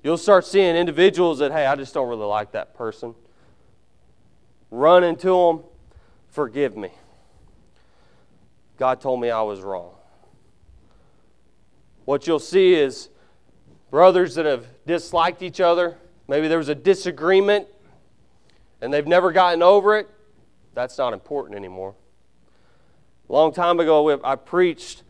You'll 0.04 0.18
start 0.18 0.46
seeing 0.46 0.76
individuals 0.76 1.40
that, 1.40 1.52
hey, 1.52 1.66
I 1.66 1.76
just 1.76 1.94
don't 1.94 2.10
really 2.10 2.26
like 2.26 2.54
that 2.54 2.74
person. 2.74 3.14
Run 4.72 5.04
into 5.04 5.28
them, 5.28 5.64
forgive 6.30 6.76
me. 6.76 6.90
God 8.78 9.00
told 9.00 9.22
me 9.22 9.30
I 9.30 9.42
was 9.42 9.62
wrong. 9.62 9.92
What 12.06 12.26
you'll 12.26 12.40
see 12.40 12.74
is 12.74 13.10
brothers 13.92 14.36
that 14.36 14.46
have 14.46 14.66
disliked 14.88 15.44
each 15.44 15.60
other. 15.60 15.98
Maybe 16.28 16.48
there 16.48 16.58
was 16.58 16.70
a 16.70 16.76
disagreement 16.76 17.68
and 18.82 18.92
they've 18.92 19.06
never 19.06 19.32
gotten 19.32 19.62
over 19.62 19.98
it. 19.98 20.10
That's 20.74 20.98
not 20.98 21.14
important 21.14 21.56
anymore. 21.56 21.94
A 23.30 23.34
long 23.34 23.54
time 23.54 23.80
ago, 23.80 24.20
I 24.24 24.36
preached 24.36 25.04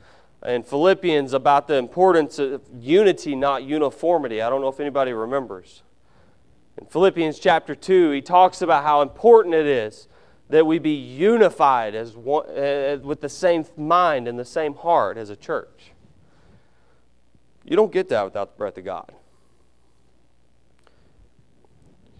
in 0.46 0.64
Philippians 0.64 1.34
about 1.34 1.68
the 1.68 1.76
importance 1.76 2.40
of 2.40 2.62
unity, 2.80 3.36
not 3.36 3.64
uniformity. 3.64 4.42
I 4.42 4.50
don't 4.50 4.62
know 4.62 4.70
if 4.70 4.80
anybody 4.80 5.14
remembers. 5.14 5.84
In 6.78 6.88
Philippians 6.88 7.38
chapter 7.38 7.76
2, 7.76 8.12
he 8.12 8.22
talks 8.22 8.62
about 8.62 8.84
how 8.84 9.02
important 9.02 9.54
it 9.54 9.68
is 9.68 10.08
that 10.50 10.66
we 10.66 10.80
be 10.80 10.92
unified 10.92 11.96
as 11.96 12.16
one, 12.16 12.46
uh, 12.50 12.98
with 13.04 13.22
the 13.22 13.30
same 13.30 13.66
mind 13.78 14.28
and 14.28 14.38
the 14.38 14.46
same 14.46 14.76
heart 14.76 15.18
as 15.18 15.30
a 15.30 15.36
church. 15.36 15.92
You 17.64 17.76
don't 17.76 17.92
get 17.92 18.10
that 18.10 18.24
without 18.24 18.54
the 18.54 18.58
breath 18.58 18.78
of 18.78 18.86
God. 18.86 19.14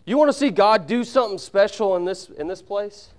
You 0.06 0.18
want 0.18 0.30
to 0.30 0.34
see 0.34 0.50
God 0.50 0.88
do 0.88 1.04
something 1.04 1.38
special 1.38 1.96
in 1.96 2.06
this, 2.06 2.30
in 2.30 2.48
this 2.48 2.62
place? 2.62 3.10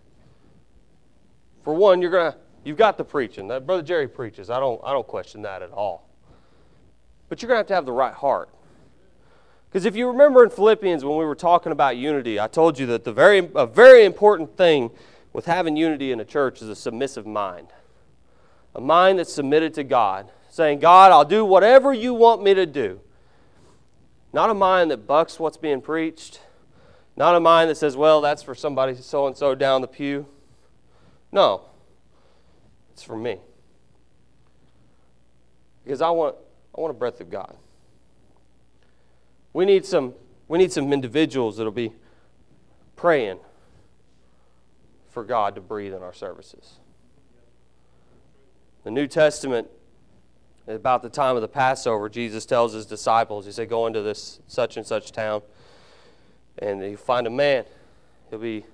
For 1.63 1.75
one, 1.75 2.03
you're 2.03 2.11
going 2.11 2.33
to 2.33 2.39
You've 2.65 2.77
got 2.77 2.97
the 2.97 3.05
preaching. 3.05 3.49
Brother 3.49 3.83
Jerry 3.83 4.09
preaches. 4.09 4.51
I 4.51 4.61
don't, 4.61 4.81
I 4.85 4.93
don't 4.93 5.07
question 5.07 5.43
that 5.43 5.63
at 5.63 5.73
all. 5.73 6.09
But 7.29 7.43
you're 7.43 7.49
going 7.49 7.57
to 7.57 7.61
have 7.61 7.67
to 7.69 7.75
have 7.75 7.87
the 7.87 7.93
right 7.93 8.15
heart. 8.15 8.51
Because 9.69 9.85
if 9.87 9.97
you 9.97 10.07
remember 10.07 10.45
in 10.45 10.51
Philippians 10.51 11.05
when 11.05 11.17
we 11.17 11.25
were 11.25 11.35
talking 11.35 11.73
about 11.73 11.97
unity, 11.97 12.39
I 12.39 12.47
told 12.47 12.79
you 12.79 12.87
that 12.87 13.05
the 13.05 13.13
very, 13.13 13.51
a 13.55 13.67
very 13.67 14.05
important 14.05 14.57
thing 14.57 14.91
with 15.33 15.47
having 15.47 15.77
unity 15.77 16.13
in 16.13 16.21
a 16.21 16.25
church 16.25 16.61
is 16.61 16.69
a 16.69 16.77
submissive 16.77 17.27
mind. 17.27 17.69
A 18.75 18.81
mind 18.81 19.19
that's 19.19 19.33
submitted 19.33 19.73
to 19.75 19.85
God, 19.85 20.31
saying, 20.51 20.81
God, 20.81 21.11
I'll 21.11 21.25
do 21.25 21.45
whatever 21.45 21.93
you 21.93 22.13
want 22.13 22.43
me 22.43 22.53
to 22.55 22.67
do. 22.67 23.01
Not 24.35 24.51
a 24.51 24.55
mind 24.55 24.91
that 24.91 25.07
bucks 25.07 25.41
what's 25.41 25.57
being 25.57 25.81
preached. 25.81 26.41
Not 27.17 27.35
a 27.35 27.41
mind 27.41 27.71
that 27.71 27.77
says, 27.77 27.97
well, 27.97 28.21
that's 28.21 28.43
for 28.43 28.55
somebody 28.55 28.95
so 28.95 29.27
and 29.27 29.37
so 29.37 29.55
down 29.55 29.81
the 29.81 29.89
pew. 29.89 30.27
No, 31.31 31.63
it's 33.03 33.07
for 33.09 33.17
me. 33.17 33.39
Because 35.85 36.01
I 36.01 36.11
want, 36.11 36.37
I 36.77 36.81
want 36.81 36.93
a 36.93 36.95
breath 36.95 37.21
of 37.21 37.31
God. 37.31 37.57
We 39.53 39.65
need 39.65 39.85
some, 39.85 40.15
we 40.47 40.59
need 40.59 40.73
some 40.73 40.93
individuals 40.93 41.57
that'll 41.57 41.73
be 41.73 41.93
praying 42.95 43.41
for 45.11 45.25
God 45.25 45.57
to 45.57 45.61
breathe 45.61 45.93
in 45.93 46.03
our 46.03 46.15
services. 46.15 46.79
The 48.85 48.93
New 48.93 49.09
Testament, 49.09 49.69
about 50.69 51.03
the 51.03 51.11
time 51.11 51.35
of 51.35 51.43
the 51.43 51.49
Passover, 51.49 52.09
Jesus 52.09 52.47
tells 52.47 52.73
his 52.73 52.87
disciples, 52.87 53.47
He 53.47 53.53
said, 53.53 53.69
Go 53.69 53.89
into 53.89 54.01
this 54.01 54.39
such 54.47 54.77
and 54.77 54.87
such 54.87 55.11
town, 55.11 55.43
and 56.59 56.81
you 56.83 56.97
find 56.97 57.27
a 57.27 57.31
man. 57.31 57.65
He'll 58.31 58.39
be, 58.39 58.65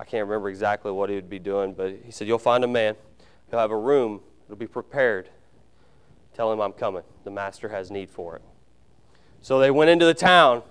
I 0.00 0.04
can't 0.04 0.26
remember 0.26 0.48
exactly 0.48 0.90
what 0.90 1.10
he 1.10 1.16
would 1.16 1.30
be 1.30 1.38
doing, 1.38 1.74
but 1.74 1.94
he 2.04 2.10
said, 2.10 2.26
You'll 2.26 2.38
find 2.38 2.64
a 2.64 2.68
man. 2.68 2.96
He'll 3.52 3.60
have 3.60 3.70
a 3.70 3.76
room, 3.76 4.22
it'll 4.46 4.56
be 4.56 4.66
prepared. 4.66 5.28
Tell 6.32 6.50
him 6.50 6.58
I'm 6.58 6.72
coming. 6.72 7.02
The 7.24 7.30
master 7.30 7.68
has 7.68 7.90
need 7.90 8.08
for 8.08 8.34
it. 8.34 8.42
So 9.42 9.58
they 9.58 9.70
went 9.70 9.90
into 9.90 10.06
the 10.06 10.14
town, 10.14 10.62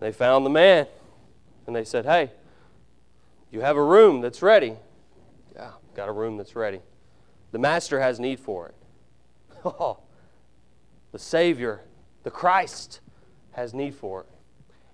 they 0.00 0.12
found 0.12 0.44
the 0.44 0.50
man, 0.50 0.86
and 1.66 1.74
they 1.74 1.82
said, 1.82 2.04
Hey, 2.04 2.30
you 3.50 3.62
have 3.62 3.78
a 3.78 3.82
room 3.82 4.20
that's 4.20 4.42
ready. 4.42 4.76
Yeah, 5.54 5.70
got 5.94 6.10
a 6.10 6.12
room 6.12 6.36
that's 6.36 6.54
ready. 6.54 6.80
The 7.52 7.58
master 7.58 7.98
has 8.00 8.20
need 8.20 8.38
for 8.38 8.68
it. 8.68 8.74
Oh, 9.64 10.00
the 11.12 11.18
Savior, 11.18 11.80
the 12.22 12.30
Christ, 12.30 13.00
has 13.52 13.72
need 13.72 13.94
for 13.94 14.20
it. 14.20 14.26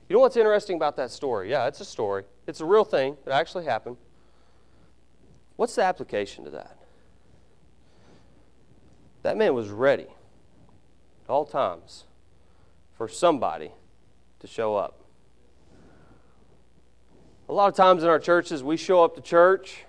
You 0.08 0.14
know 0.14 0.20
what's 0.20 0.36
interesting 0.36 0.76
about 0.76 0.94
that 0.96 1.10
story? 1.10 1.50
Yeah, 1.50 1.66
it's 1.66 1.80
a 1.80 1.84
story. 1.84 2.22
It's 2.46 2.60
a 2.60 2.64
real 2.64 2.84
thing. 2.84 3.16
It 3.26 3.30
actually 3.30 3.64
happened. 3.64 3.96
What's 5.56 5.74
the 5.74 5.82
application 5.82 6.44
to 6.44 6.50
that? 6.50 6.75
That 9.26 9.36
man 9.36 9.54
was 9.54 9.70
ready 9.70 10.04
at 10.04 11.28
all 11.28 11.44
times 11.44 12.04
for 12.96 13.08
somebody 13.08 13.72
to 14.38 14.46
show 14.46 14.76
up. 14.76 15.00
A 17.48 17.52
lot 17.52 17.68
of 17.68 17.74
times 17.74 18.04
in 18.04 18.08
our 18.08 18.20
churches, 18.20 18.62
we 18.62 18.76
show 18.76 19.02
up 19.02 19.16
to 19.16 19.20
church. 19.20 19.84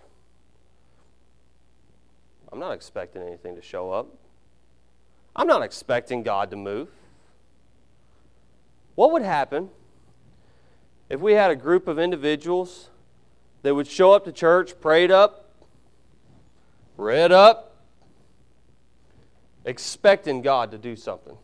I'm 2.51 2.57
not 2.57 2.71
expecting 2.71 3.21
anything 3.21 3.55
to 3.55 3.61
show 3.61 3.91
up. 3.91 4.07
I'm 5.35 5.45
not 5.45 5.61
expecting 5.61 6.23
God 6.23 6.49
to 6.49 6.57
move. 6.57 6.89
What 8.95 9.11
would 9.11 9.21
happen 9.21 9.69
if 11.11 11.19
we 11.19 11.33
had 11.33 11.51
a 11.51 11.55
group 11.55 11.87
of 11.87 11.99
individuals 11.99 12.89
that 13.61 13.75
would 13.75 13.85
show 13.85 14.13
up 14.13 14.25
to 14.25 14.31
church, 14.31 14.81
prayed 14.81 15.11
up, 15.11 15.51
read 16.97 17.31
up, 17.31 17.76
expecting 19.67 20.41
God 20.41 20.71
to 20.71 20.77
do 20.77 20.95
something? 20.95 21.37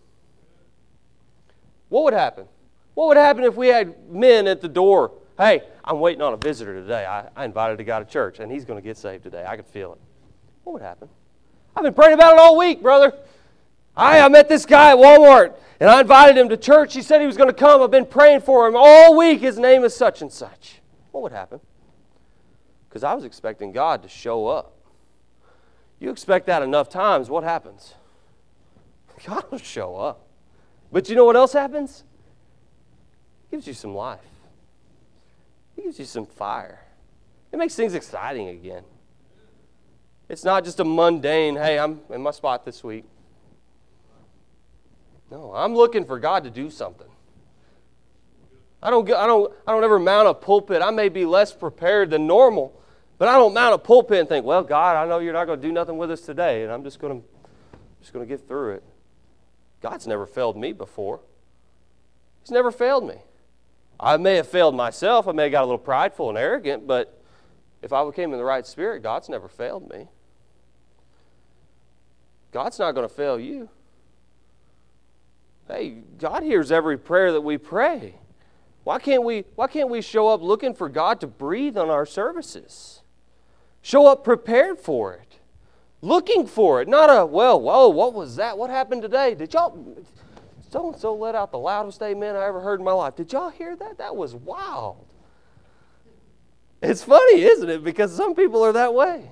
What 1.89 2.05
would 2.05 2.13
happen? 2.13 2.47
What 2.95 3.09
would 3.09 3.17
happen 3.17 3.43
if 3.43 3.55
we 3.55 3.67
had 3.67 4.09
men 4.09 4.47
at 4.47 4.61
the 4.61 4.67
door? 4.67 5.11
Hey, 5.37 5.61
I'm 5.83 5.99
waiting 5.99 6.21
on 6.21 6.33
a 6.33 6.37
visitor 6.37 6.73
today. 6.73 7.05
I, 7.05 7.27
I 7.35 7.45
invited 7.45 7.79
a 7.79 7.83
guy 7.83 7.99
to 7.99 8.05
church, 8.05 8.39
and 8.39 8.51
he's 8.51 8.65
going 8.65 8.81
to 8.81 8.83
get 8.83 8.97
saved 8.97 9.23
today. 9.23 9.45
I 9.47 9.55
can 9.55 9.65
feel 9.65 9.93
it. 9.93 9.99
What 10.63 10.73
would 10.73 10.81
happen? 10.81 11.09
I've 11.75 11.83
been 11.83 11.93
praying 11.93 12.13
about 12.13 12.33
it 12.33 12.39
all 12.39 12.57
week, 12.57 12.81
brother. 12.81 13.13
I, 13.95 14.21
I 14.21 14.29
met 14.29 14.47
this 14.47 14.65
guy 14.65 14.91
at 14.91 14.97
Walmart, 14.97 15.55
and 15.79 15.89
I 15.89 16.01
invited 16.01 16.37
him 16.37 16.49
to 16.49 16.57
church. 16.57 16.93
He 16.93 17.01
said 17.01 17.19
he 17.19 17.27
was 17.27 17.37
going 17.37 17.49
to 17.49 17.53
come. 17.53 17.81
I've 17.81 17.91
been 17.91 18.05
praying 18.05 18.41
for 18.41 18.67
him 18.67 18.75
all 18.75 19.17
week. 19.17 19.41
His 19.41 19.59
name 19.59 19.83
is 19.83 19.95
such 19.95 20.21
and 20.21 20.31
such. 20.31 20.81
What 21.11 21.23
would 21.23 21.31
happen? 21.31 21.59
Because 22.87 23.03
I 23.03 23.13
was 23.13 23.25
expecting 23.25 23.71
God 23.71 24.01
to 24.03 24.09
show 24.09 24.47
up. 24.47 24.77
You 25.99 26.09
expect 26.09 26.45
that 26.45 26.61
enough 26.61 26.89
times, 26.89 27.29
what 27.29 27.43
happens? 27.43 27.95
God 29.27 29.45
will 29.49 29.57
show 29.57 29.95
up. 29.95 30.27
But 30.91 31.09
you 31.09 31.15
know 31.15 31.25
what 31.25 31.35
else 31.35 31.53
happens? 31.53 32.03
He 33.49 33.57
gives 33.57 33.67
you 33.67 33.73
some 33.73 33.95
life. 33.95 34.19
He 35.75 35.81
gives 35.81 35.97
you 35.97 36.05
some 36.05 36.25
fire. 36.25 36.79
It 37.51 37.57
makes 37.57 37.75
things 37.75 37.93
exciting 37.93 38.49
again. 38.49 38.83
It's 40.29 40.43
not 40.43 40.63
just 40.63 40.79
a 40.79 40.83
mundane, 40.83 41.55
hey, 41.55 41.77
I'm 41.77 41.99
in 42.09 42.21
my 42.21 42.31
spot 42.31 42.65
this 42.65 42.83
week. 42.83 43.05
No, 45.29 45.51
I'm 45.53 45.75
looking 45.75 46.05
for 46.05 46.19
God 46.19 46.43
to 46.43 46.49
do 46.49 46.69
something. 46.69 47.07
I 48.81 48.89
don't, 48.89 49.09
I, 49.11 49.25
don't, 49.25 49.53
I 49.65 49.71
don't 49.71 49.83
ever 49.83 49.99
mount 49.99 50.27
a 50.27 50.33
pulpit. 50.33 50.81
I 50.81 50.91
may 50.91 51.09
be 51.09 51.25
less 51.25 51.53
prepared 51.53 52.09
than 52.09 52.27
normal, 52.27 52.79
but 53.17 53.27
I 53.27 53.33
don't 53.33 53.53
mount 53.53 53.73
a 53.73 53.77
pulpit 53.77 54.19
and 54.19 54.29
think, 54.29 54.45
well, 54.45 54.63
God, 54.63 54.97
I 54.97 55.07
know 55.07 55.19
you're 55.19 55.33
not 55.33 55.45
going 55.45 55.59
to 55.59 55.67
do 55.67 55.71
nothing 55.71 55.97
with 55.97 56.11
us 56.11 56.21
today, 56.21 56.63
and 56.63 56.71
I'm 56.71 56.83
just 56.83 56.99
going 56.99 57.21
to, 57.21 57.27
just 58.01 58.13
going 58.13 58.27
to 58.27 58.29
get 58.29 58.47
through 58.47 58.73
it. 58.73 58.83
God's 59.83 60.07
never 60.07 60.25
failed 60.25 60.57
me 60.57 60.71
before. 60.71 61.19
He's 62.41 62.51
never 62.51 62.71
failed 62.71 63.05
me. 63.05 63.17
I 63.99 64.17
may 64.17 64.35
have 64.35 64.47
failed 64.47 64.75
myself. 64.75 65.27
I 65.27 65.33
may 65.33 65.43
have 65.43 65.51
got 65.51 65.61
a 65.61 65.65
little 65.65 65.77
prideful 65.77 66.29
and 66.29 66.37
arrogant, 66.37 66.87
but 66.87 67.21
if 67.81 67.91
I 67.91 68.09
came 68.11 68.31
in 68.31 68.39
the 68.39 68.45
right 68.45 68.65
spirit, 68.65 69.03
God's 69.03 69.27
never 69.27 69.49
failed 69.49 69.89
me. 69.89 70.07
God's 72.51 72.79
not 72.79 72.93
going 72.93 73.07
to 73.07 73.13
fail 73.13 73.37
you. 73.37 73.69
Hey, 75.67 76.01
God 76.17 76.43
hears 76.43 76.71
every 76.71 76.97
prayer 76.97 77.33
that 77.33 77.41
we 77.41 77.57
pray. 77.57 78.15
Why 78.85 78.99
can't 78.99 79.23
we, 79.23 79.45
why 79.55 79.67
can't 79.67 79.89
we 79.89 80.01
show 80.01 80.29
up 80.29 80.41
looking 80.41 80.73
for 80.73 80.87
God 80.87 81.19
to 81.21 81.27
breathe 81.27 81.77
on 81.77 81.89
our 81.89 82.05
services? 82.05 83.01
Show 83.81 84.07
up 84.07 84.23
prepared 84.23 84.79
for 84.79 85.13
it, 85.13 85.32
looking 86.03 86.45
for 86.45 86.81
it, 86.81 86.87
not 86.87 87.09
a, 87.09 87.25
well, 87.25 87.59
whoa, 87.59 87.87
what 87.87 88.13
was 88.13 88.35
that? 88.35 88.57
What 88.57 88.69
happened 88.69 89.01
today? 89.01 89.35
Did 89.35 89.53
y'all, 89.53 89.95
so 90.69 90.91
and 90.91 90.99
so 90.99 91.15
let 91.15 91.33
out 91.33 91.51
the 91.51 91.57
loudest 91.57 92.01
amen 92.03 92.35
I 92.35 92.45
ever 92.45 92.59
heard 92.59 92.79
in 92.79 92.85
my 92.85 92.91
life. 92.91 93.15
Did 93.15 93.31
y'all 93.31 93.49
hear 93.49 93.75
that? 93.77 93.97
That 93.97 94.15
was 94.15 94.35
wild. 94.35 95.05
It's 96.81 97.03
funny, 97.03 97.43
isn't 97.43 97.69
it? 97.69 97.83
Because 97.83 98.13
some 98.13 98.35
people 98.35 98.61
are 98.63 98.73
that 98.73 98.93
way. 98.93 99.31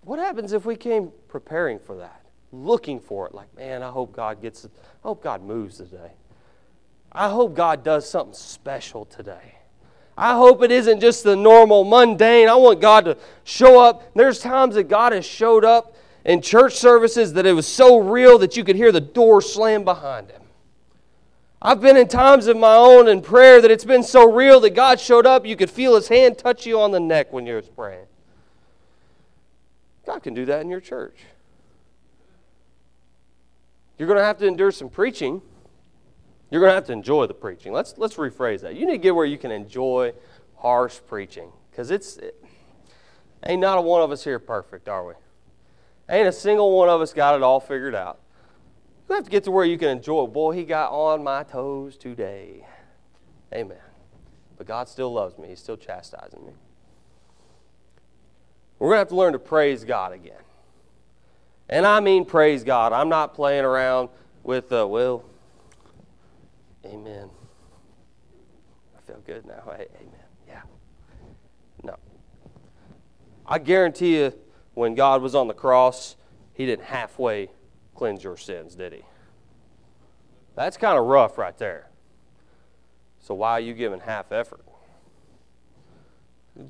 What 0.00 0.18
happens 0.18 0.52
if 0.52 0.64
we 0.64 0.74
came 0.74 1.12
preparing 1.28 1.78
for 1.78 1.98
that, 1.98 2.24
looking 2.50 2.98
for 2.98 3.28
it, 3.28 3.34
like, 3.34 3.54
man, 3.56 3.84
I 3.84 3.90
hope 3.90 4.12
God 4.12 4.42
gets. 4.42 4.64
I 4.64 4.68
hope 5.02 5.22
God 5.22 5.42
moves 5.42 5.76
today. 5.76 6.12
I 7.12 7.28
hope 7.28 7.54
God 7.54 7.84
does 7.84 8.10
something 8.10 8.34
special 8.34 9.04
today. 9.04 9.57
I 10.20 10.34
hope 10.34 10.64
it 10.64 10.72
isn't 10.72 10.98
just 10.98 11.22
the 11.22 11.36
normal 11.36 11.84
mundane. 11.84 12.48
I 12.48 12.56
want 12.56 12.80
God 12.80 13.04
to 13.04 13.16
show 13.44 13.80
up. 13.80 14.02
There's 14.16 14.40
times 14.40 14.74
that 14.74 14.88
God 14.88 15.12
has 15.12 15.24
showed 15.24 15.64
up 15.64 15.94
in 16.24 16.42
church 16.42 16.74
services 16.74 17.34
that 17.34 17.46
it 17.46 17.52
was 17.52 17.68
so 17.68 17.98
real 17.98 18.36
that 18.38 18.56
you 18.56 18.64
could 18.64 18.74
hear 18.74 18.90
the 18.90 19.00
door 19.00 19.40
slam 19.40 19.84
behind 19.84 20.32
him. 20.32 20.42
I've 21.62 21.80
been 21.80 21.96
in 21.96 22.08
times 22.08 22.48
of 22.48 22.56
my 22.56 22.74
own 22.74 23.06
in 23.06 23.22
prayer 23.22 23.60
that 23.62 23.70
it's 23.70 23.84
been 23.84 24.02
so 24.02 24.28
real 24.28 24.58
that 24.60 24.70
God 24.70 24.98
showed 24.98 25.24
up, 25.24 25.46
you 25.46 25.54
could 25.54 25.70
feel 25.70 25.94
his 25.94 26.08
hand 26.08 26.36
touch 26.36 26.66
you 26.66 26.80
on 26.80 26.90
the 26.90 26.98
neck 26.98 27.32
when 27.32 27.46
you 27.46 27.54
were 27.54 27.62
praying. 27.62 28.06
God 30.04 30.24
can 30.24 30.34
do 30.34 30.44
that 30.46 30.62
in 30.62 30.68
your 30.68 30.80
church. 30.80 31.16
You're 33.98 34.08
going 34.08 34.18
to 34.18 34.24
have 34.24 34.38
to 34.38 34.48
endure 34.48 34.72
some 34.72 34.88
preaching. 34.88 35.42
You're 36.50 36.60
going 36.60 36.70
to 36.70 36.74
have 36.74 36.86
to 36.86 36.92
enjoy 36.92 37.26
the 37.26 37.34
preaching. 37.34 37.72
Let's, 37.72 37.94
let's 37.98 38.14
rephrase 38.14 38.62
that. 38.62 38.74
You 38.74 38.86
need 38.86 38.92
to 38.92 38.98
get 38.98 39.14
where 39.14 39.26
you 39.26 39.38
can 39.38 39.50
enjoy 39.50 40.12
harsh 40.56 40.98
preaching 41.06 41.52
because 41.70 41.90
it's, 41.90 42.16
it, 42.16 42.42
ain't 43.44 43.60
not 43.60 43.78
a 43.78 43.80
one 43.80 44.02
of 44.02 44.10
us 44.10 44.24
here 44.24 44.38
perfect, 44.38 44.88
are 44.88 45.06
we? 45.06 45.14
Ain't 46.08 46.26
a 46.26 46.32
single 46.32 46.76
one 46.76 46.88
of 46.88 47.00
us 47.00 47.12
got 47.12 47.34
it 47.34 47.42
all 47.42 47.60
figured 47.60 47.94
out. 47.94 48.20
You 49.08 49.14
have 49.14 49.24
to 49.24 49.30
get 49.30 49.44
to 49.44 49.50
where 49.50 49.64
you 49.64 49.78
can 49.78 49.88
enjoy. 49.88 50.26
Boy, 50.26 50.52
he 50.52 50.64
got 50.64 50.90
on 50.90 51.22
my 51.22 51.42
toes 51.42 51.96
today. 51.96 52.66
Amen. 53.52 53.78
But 54.56 54.66
God 54.66 54.88
still 54.88 55.12
loves 55.12 55.38
me. 55.38 55.48
He's 55.48 55.60
still 55.60 55.76
chastising 55.76 56.44
me. 56.44 56.52
We're 58.78 58.88
going 58.88 58.96
to 58.96 59.00
have 59.00 59.08
to 59.08 59.16
learn 59.16 59.32
to 59.32 59.38
praise 59.38 59.84
God 59.84 60.12
again. 60.12 60.40
And 61.68 61.86
I 61.86 62.00
mean 62.00 62.24
praise 62.24 62.64
God. 62.64 62.92
I'm 62.92 63.08
not 63.08 63.34
playing 63.34 63.64
around 63.64 64.08
with, 64.42 64.72
uh, 64.72 64.86
well, 64.86 65.24
amen. 66.88 67.30
I 68.96 69.00
feel 69.06 69.22
good 69.26 69.46
now. 69.46 69.62
Amen. 69.66 69.88
Yeah. 70.46 70.62
No. 71.82 71.96
I 73.46 73.58
guarantee 73.58 74.18
you, 74.18 74.32
when 74.74 74.94
God 74.94 75.22
was 75.22 75.34
on 75.34 75.48
the 75.48 75.54
cross, 75.54 76.16
He 76.54 76.66
didn't 76.66 76.84
halfway 76.84 77.50
cleanse 77.94 78.22
your 78.22 78.36
sins, 78.36 78.74
did 78.74 78.92
He? 78.92 79.02
That's 80.54 80.76
kind 80.76 80.98
of 80.98 81.06
rough 81.06 81.38
right 81.38 81.56
there. 81.58 81.88
So 83.20 83.34
why 83.34 83.52
are 83.52 83.60
you 83.60 83.74
giving 83.74 84.00
half 84.00 84.32
effort? 84.32 84.64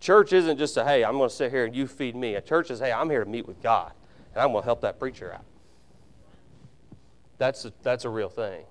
Church 0.01 0.33
isn't 0.33 0.59
just 0.59 0.77
a, 0.77 0.85
hey, 0.85 1.05
I'm 1.05 1.17
going 1.17 1.31
to 1.31 1.35
sit 1.35 1.51
here 1.51 1.65
and 1.65 1.75
you 1.75 1.87
feed 1.87 2.15
me. 2.15 2.35
A 2.35 2.41
church 2.41 2.71
is, 2.71 2.81
hey, 2.81 2.93
I'm 2.93 3.09
here 3.09 3.25
to 3.25 3.31
meet 3.31 3.47
with 3.47 3.63
God, 3.63 3.93
and 4.35 4.43
I'm 4.43 4.53
going 4.53 4.63
to 4.63 4.67
help 4.67 4.83
that 4.83 4.99
preacher 4.99 5.33
out. 5.33 5.45
That's 7.39 7.65
a, 7.65 7.73
that's 7.83 8.05
a 8.05 8.11
real 8.11 8.29
thing. 8.29 8.65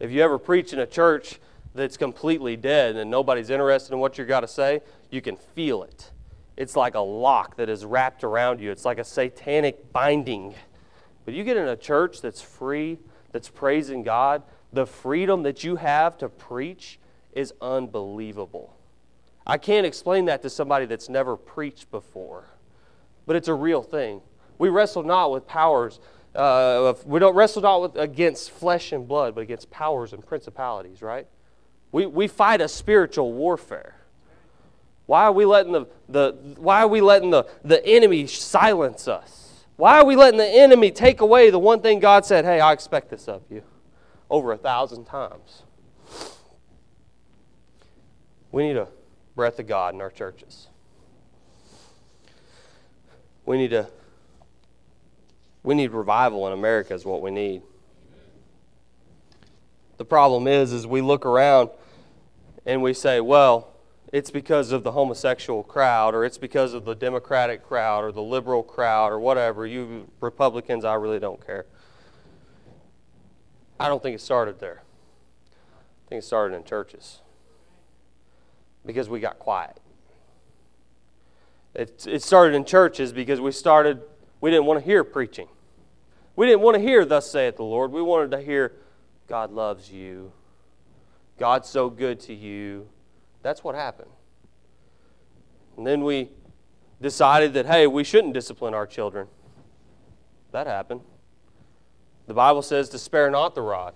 If 0.00 0.10
you 0.12 0.22
ever 0.22 0.38
preach 0.38 0.72
in 0.72 0.78
a 0.78 0.86
church 0.86 1.40
that's 1.74 1.96
completely 1.96 2.56
dead 2.56 2.96
and 2.96 3.10
nobody's 3.10 3.50
interested 3.50 3.92
in 3.92 3.98
what 3.98 4.16
you've 4.16 4.28
got 4.28 4.40
to 4.40 4.48
say, 4.48 4.80
you 5.10 5.20
can 5.20 5.36
feel 5.36 5.82
it. 5.82 6.12
It's 6.56 6.76
like 6.76 6.94
a 6.94 7.00
lock 7.00 7.56
that 7.56 7.68
is 7.68 7.84
wrapped 7.84 8.24
around 8.24 8.60
you. 8.60 8.70
It's 8.70 8.84
like 8.84 8.98
a 8.98 9.04
satanic 9.04 9.92
binding. 9.92 10.54
But 11.24 11.34
you 11.34 11.44
get 11.44 11.56
in 11.56 11.68
a 11.68 11.76
church 11.76 12.20
that's 12.20 12.40
free, 12.40 12.98
that's 13.32 13.48
praising 13.48 14.02
God, 14.02 14.42
the 14.72 14.86
freedom 14.86 15.42
that 15.42 15.64
you 15.64 15.76
have 15.76 16.18
to 16.18 16.28
preach 16.28 16.98
is 17.32 17.52
unbelievable. 17.60 18.74
I 19.46 19.58
can't 19.58 19.86
explain 19.86 20.26
that 20.26 20.42
to 20.42 20.50
somebody 20.50 20.86
that's 20.86 21.08
never 21.08 21.36
preached 21.36 21.90
before, 21.90 22.44
but 23.26 23.34
it's 23.36 23.48
a 23.48 23.54
real 23.54 23.82
thing. 23.82 24.20
We 24.58 24.68
wrestle 24.68 25.04
not 25.04 25.30
with 25.30 25.46
powers. 25.46 26.00
Uh, 26.34 26.94
we 27.04 27.18
don't 27.18 27.34
wrestle 27.34 27.62
not 27.62 27.82
with, 27.82 27.96
against 27.96 28.50
flesh 28.50 28.92
and 28.92 29.08
blood, 29.08 29.34
but 29.34 29.40
against 29.40 29.70
powers 29.70 30.12
and 30.12 30.24
principalities, 30.24 31.02
right? 31.02 31.26
We, 31.90 32.06
we 32.06 32.28
fight 32.28 32.60
a 32.60 32.68
spiritual 32.68 33.32
warfare. 33.32 33.96
Why 35.06 35.24
are 35.24 35.32
we 35.32 35.46
letting 35.46 35.72
the, 35.72 35.86
the 36.08 36.36
why 36.58 36.82
are 36.82 36.88
we 36.88 37.00
letting 37.00 37.30
the, 37.30 37.44
the 37.64 37.84
enemy 37.86 38.26
silence 38.26 39.08
us? 39.08 39.64
Why 39.76 39.98
are 39.98 40.04
we 40.04 40.16
letting 40.16 40.38
the 40.38 40.46
enemy 40.46 40.90
take 40.90 41.20
away 41.20 41.50
the 41.50 41.58
one 41.58 41.80
thing 41.80 41.98
God 41.98 42.26
said, 42.26 42.44
hey, 42.44 42.60
I 42.60 42.72
expect 42.72 43.10
this 43.10 43.26
of 43.26 43.42
you 43.48 43.62
over 44.28 44.52
a 44.52 44.58
thousand 44.58 45.06
times? 45.06 45.62
We 48.52 48.66
need 48.66 48.76
a 48.76 48.88
breath 49.34 49.58
of 49.58 49.66
God 49.66 49.94
in 49.94 50.00
our 50.00 50.10
churches. 50.10 50.68
We 53.46 53.56
need 53.56 53.72
a 53.72 53.88
we 55.62 55.74
need 55.74 55.90
revival 55.90 56.46
in 56.46 56.52
America 56.52 56.94
is 56.94 57.04
what 57.04 57.22
we 57.22 57.30
need. 57.30 57.62
The 59.96 60.04
problem 60.04 60.46
is 60.46 60.72
is 60.72 60.86
we 60.86 61.00
look 61.00 61.26
around 61.26 61.70
and 62.64 62.82
we 62.82 62.94
say, 62.94 63.20
well, 63.20 63.72
it's 64.12 64.30
because 64.30 64.72
of 64.72 64.84
the 64.84 64.92
homosexual 64.92 65.62
crowd 65.62 66.14
or 66.14 66.24
it's 66.24 66.38
because 66.38 66.72
of 66.72 66.84
the 66.84 66.94
Democratic 66.94 67.62
crowd 67.62 68.04
or 68.04 68.12
the 68.12 68.22
liberal 68.22 68.62
crowd 68.62 69.12
or 69.12 69.18
whatever. 69.18 69.66
You 69.66 70.08
Republicans, 70.20 70.84
I 70.84 70.94
really 70.94 71.18
don't 71.18 71.44
care. 71.44 71.66
I 73.80 73.88
don't 73.88 74.02
think 74.02 74.14
it 74.14 74.20
started 74.20 74.60
there. 74.60 74.82
I 75.52 76.08
think 76.08 76.22
it 76.22 76.26
started 76.26 76.54
in 76.56 76.64
churches 76.64 77.20
because 78.86 79.08
we 79.08 79.20
got 79.20 79.38
quiet. 79.38 79.78
It, 81.74 82.06
it 82.08 82.22
started 82.22 82.54
in 82.56 82.64
churches 82.64 83.12
because 83.12 83.40
we 83.40 83.52
started, 83.52 84.00
we 84.40 84.50
didn't 84.50 84.66
want 84.66 84.80
to 84.80 84.84
hear 84.84 85.04
preaching. 85.04 85.48
We 86.36 86.46
didn't 86.46 86.60
want 86.60 86.76
to 86.76 86.80
hear, 86.80 87.04
Thus 87.04 87.30
saith 87.30 87.56
the 87.56 87.64
Lord. 87.64 87.90
We 87.90 88.02
wanted 88.02 88.30
to 88.30 88.40
hear, 88.40 88.72
God 89.26 89.52
loves 89.52 89.90
you. 89.90 90.32
God's 91.38 91.68
so 91.68 91.90
good 91.90 92.20
to 92.20 92.34
you. 92.34 92.88
That's 93.42 93.64
what 93.64 93.74
happened. 93.74 94.10
And 95.76 95.86
then 95.86 96.02
we 96.02 96.30
decided 97.00 97.54
that, 97.54 97.66
hey, 97.66 97.86
we 97.86 98.04
shouldn't 98.04 98.34
discipline 98.34 98.74
our 98.74 98.86
children. 98.86 99.28
That 100.52 100.66
happened. 100.66 101.00
The 102.26 102.34
Bible 102.34 102.62
says 102.62 102.88
to 102.90 102.98
spare 102.98 103.30
not 103.30 103.54
the 103.54 103.62
rod. 103.62 103.94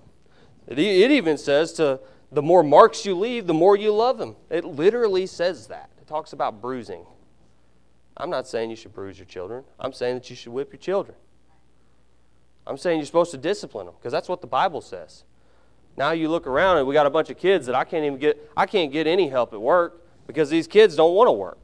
It, 0.66 0.78
it 0.78 1.11
even 1.11 1.37
says 1.37 1.72
to 1.74 2.00
the 2.31 2.42
more 2.42 2.62
marks 2.62 3.05
you 3.05 3.14
leave, 3.14 3.46
the 3.46 3.55
more 3.55 3.76
you 3.76 3.92
love 3.92 4.18
them. 4.18 4.37
It 4.48 4.64
literally 4.64 5.26
says 5.26 5.66
that. 5.66 5.90
It 6.00 6.07
talks 6.07 6.33
about 6.33 6.62
bruising. 6.62 7.05
I'm 8.16 8.31
not 8.31 8.46
saying 8.46 8.70
you 8.70 8.77
should 8.77 8.92
bruise 8.92 9.18
your 9.18 9.27
children. 9.27 9.64
I'm 9.79 9.92
saying 9.92 10.14
that 10.14 10.31
you 10.31 10.37
should 10.37 10.53
whip 10.53 10.72
your 10.72 10.79
children. 10.79 11.16
I'm 12.66 12.77
saying 12.77 12.98
you're 12.98 13.07
supposed 13.07 13.31
to 13.33 13.38
discipline 13.38 13.87
them 13.87 13.94
because 13.98 14.12
that's 14.12 14.29
what 14.29 14.40
the 14.40 14.46
Bible 14.46 14.81
says. 14.81 15.25
Now 15.96 16.12
you 16.12 16.29
look 16.29 16.46
around 16.46 16.79
and 16.79 16.87
we 16.87 16.94
got 16.94 17.07
a 17.07 17.11
bunch 17.11 17.31
of 17.31 17.38
kids 17.38 17.66
that 17.66 17.75
I 17.75 17.85
can't 17.85 18.05
even 18.05 18.18
get 18.18 18.51
I 18.57 18.66
can't 18.66 18.92
get 18.92 19.07
any 19.07 19.29
help 19.29 19.53
at 19.53 19.61
work 19.61 20.07
because 20.27 20.48
these 20.48 20.66
kids 20.66 20.96
don't 20.96 21.14
want 21.14 21.29
to 21.29 21.33
work. 21.33 21.59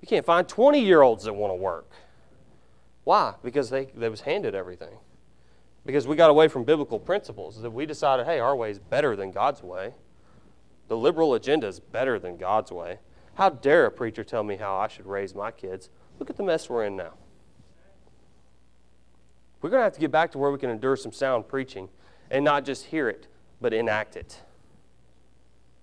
You 0.00 0.08
can't 0.08 0.24
find 0.24 0.48
20 0.48 0.80
year 0.80 1.02
olds 1.02 1.24
that 1.24 1.34
want 1.34 1.50
to 1.50 1.56
work. 1.56 1.90
Why? 3.04 3.34
Because 3.42 3.70
they, 3.70 3.86
they 3.86 4.08
was 4.08 4.22
handed 4.22 4.54
everything 4.54 4.96
because 5.84 6.06
we 6.06 6.16
got 6.16 6.30
away 6.30 6.48
from 6.48 6.64
biblical 6.64 6.98
principles 6.98 7.60
that 7.60 7.70
we 7.70 7.86
decided, 7.86 8.26
hey, 8.26 8.38
our 8.38 8.54
way 8.54 8.70
is 8.70 8.78
better 8.78 9.16
than 9.16 9.30
God's 9.30 9.62
way. 9.62 9.94
The 10.88 10.96
liberal 10.96 11.34
agenda 11.34 11.66
is 11.66 11.80
better 11.80 12.18
than 12.18 12.36
God's 12.36 12.70
way. 12.70 12.98
How 13.34 13.48
dare 13.48 13.86
a 13.86 13.90
preacher 13.90 14.24
tell 14.24 14.42
me 14.42 14.56
how 14.56 14.76
I 14.76 14.88
should 14.88 15.06
raise 15.06 15.34
my 15.34 15.50
kids? 15.50 15.88
Look 16.18 16.30
at 16.30 16.36
the 16.36 16.42
mess 16.42 16.68
we're 16.68 16.84
in 16.84 16.96
now. 16.96 17.14
We're 19.62 19.70
going 19.70 19.80
to 19.80 19.84
have 19.84 19.94
to 19.94 20.00
get 20.00 20.10
back 20.10 20.32
to 20.32 20.38
where 20.38 20.50
we 20.50 20.58
can 20.58 20.70
endure 20.70 20.96
some 20.96 21.12
sound 21.12 21.48
preaching 21.48 21.88
and 22.30 22.44
not 22.44 22.64
just 22.64 22.86
hear 22.86 23.08
it, 23.08 23.28
but 23.60 23.72
enact 23.72 24.16
it. 24.16 24.40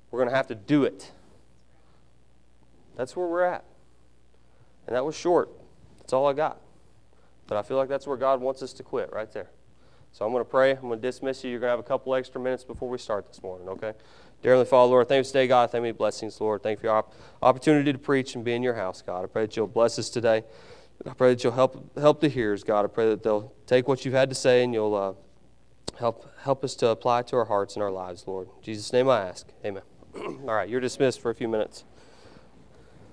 We're 0.10 0.20
going 0.20 0.30
to 0.30 0.36
have 0.36 0.48
to 0.48 0.56
do 0.56 0.84
it. 0.84 1.12
That's 2.96 3.16
where 3.16 3.28
we're 3.28 3.44
at. 3.44 3.66
And 4.88 4.96
that 4.96 5.06
was 5.06 5.16
short. 5.16 5.50
That's 6.00 6.14
all 6.14 6.28
I 6.28 6.34
got. 6.34 6.60
But 7.46 7.58
I 7.58 7.62
feel 7.62 7.78
like 7.78 7.90
that's 7.90 8.08
where 8.08 8.18
God 8.18 8.42
wants 8.42 8.64
us 8.64 8.74
to 8.74 8.84
quit, 8.84 9.12
right 9.14 9.32
there. 9.32 9.50
So 10.12 10.26
I'm 10.26 10.32
going 10.32 10.44
to 10.44 10.50
pray. 10.50 10.72
I'm 10.72 10.82
going 10.82 11.00
to 11.00 11.08
dismiss 11.08 11.44
you. 11.44 11.52
You're 11.52 11.60
going 11.60 11.68
to 11.68 11.72
have 11.72 11.80
a 11.80 11.88
couple 11.88 12.16
extra 12.16 12.42
minutes 12.42 12.64
before 12.64 12.90
we 12.90 12.98
start 12.98 13.28
this 13.28 13.44
morning, 13.44 13.68
okay? 13.70 13.94
Dear 14.44 14.52
Heavenly 14.52 14.70
Father, 14.70 14.92
Lord, 14.92 15.08
thank 15.08 15.26
you 15.26 15.28
today, 15.28 15.48
God. 15.48 15.72
Thank 15.72 15.84
you 15.86 15.94
for 15.94 15.98
blessings, 15.98 16.40
Lord. 16.40 16.62
Thank 16.62 16.78
you 16.78 16.82
for 16.82 16.88
your 16.88 17.06
opportunity 17.42 17.92
to 17.92 17.98
preach 17.98 18.36
and 18.36 18.46
be 18.46 18.54
in 18.54 18.62
your 18.62 18.76
house, 18.76 19.02
God. 19.02 19.24
I 19.24 19.28
pray 19.28 19.44
that 19.44 19.58
you'll 19.58 19.68
bless 19.68 19.98
us 19.98 20.10
today. 20.10 20.44
I 21.06 21.14
pray 21.14 21.30
that 21.30 21.44
you'll 21.44 21.54
help 21.54 21.98
help 21.98 22.22
the 22.22 22.30
hearers, 22.30 22.64
God. 22.64 22.86
I 22.86 22.88
pray 22.88 23.10
that 23.10 23.24
they'll 23.24 23.52
take 23.66 23.88
what 23.88 24.06
you've 24.06 24.14
had 24.14 24.30
to 24.30 24.36
say 24.36 24.64
and 24.64 24.74
you'll 24.74 24.96
uh, 24.96 25.14
help 25.98 26.32
help 26.40 26.64
us 26.64 26.76
to 26.76 26.90
apply 26.90 27.22
it 27.22 27.28
to 27.28 27.36
our 27.36 27.46
hearts 27.46 27.76
and 27.76 27.84
our 27.84 27.92
lives, 27.92 28.26
Lord. 28.28 28.48
In 28.58 28.64
Jesus' 28.64 28.94
name 28.94 29.10
I 29.10 29.28
ask. 29.28 29.48
Amen. 29.66 29.84
All 30.16 30.54
right, 30.54 30.70
you're 30.70 30.82
dismissed 30.82 31.20
for 31.20 31.32
a 31.32 31.36
few 31.36 31.48
minutes. 31.48 31.84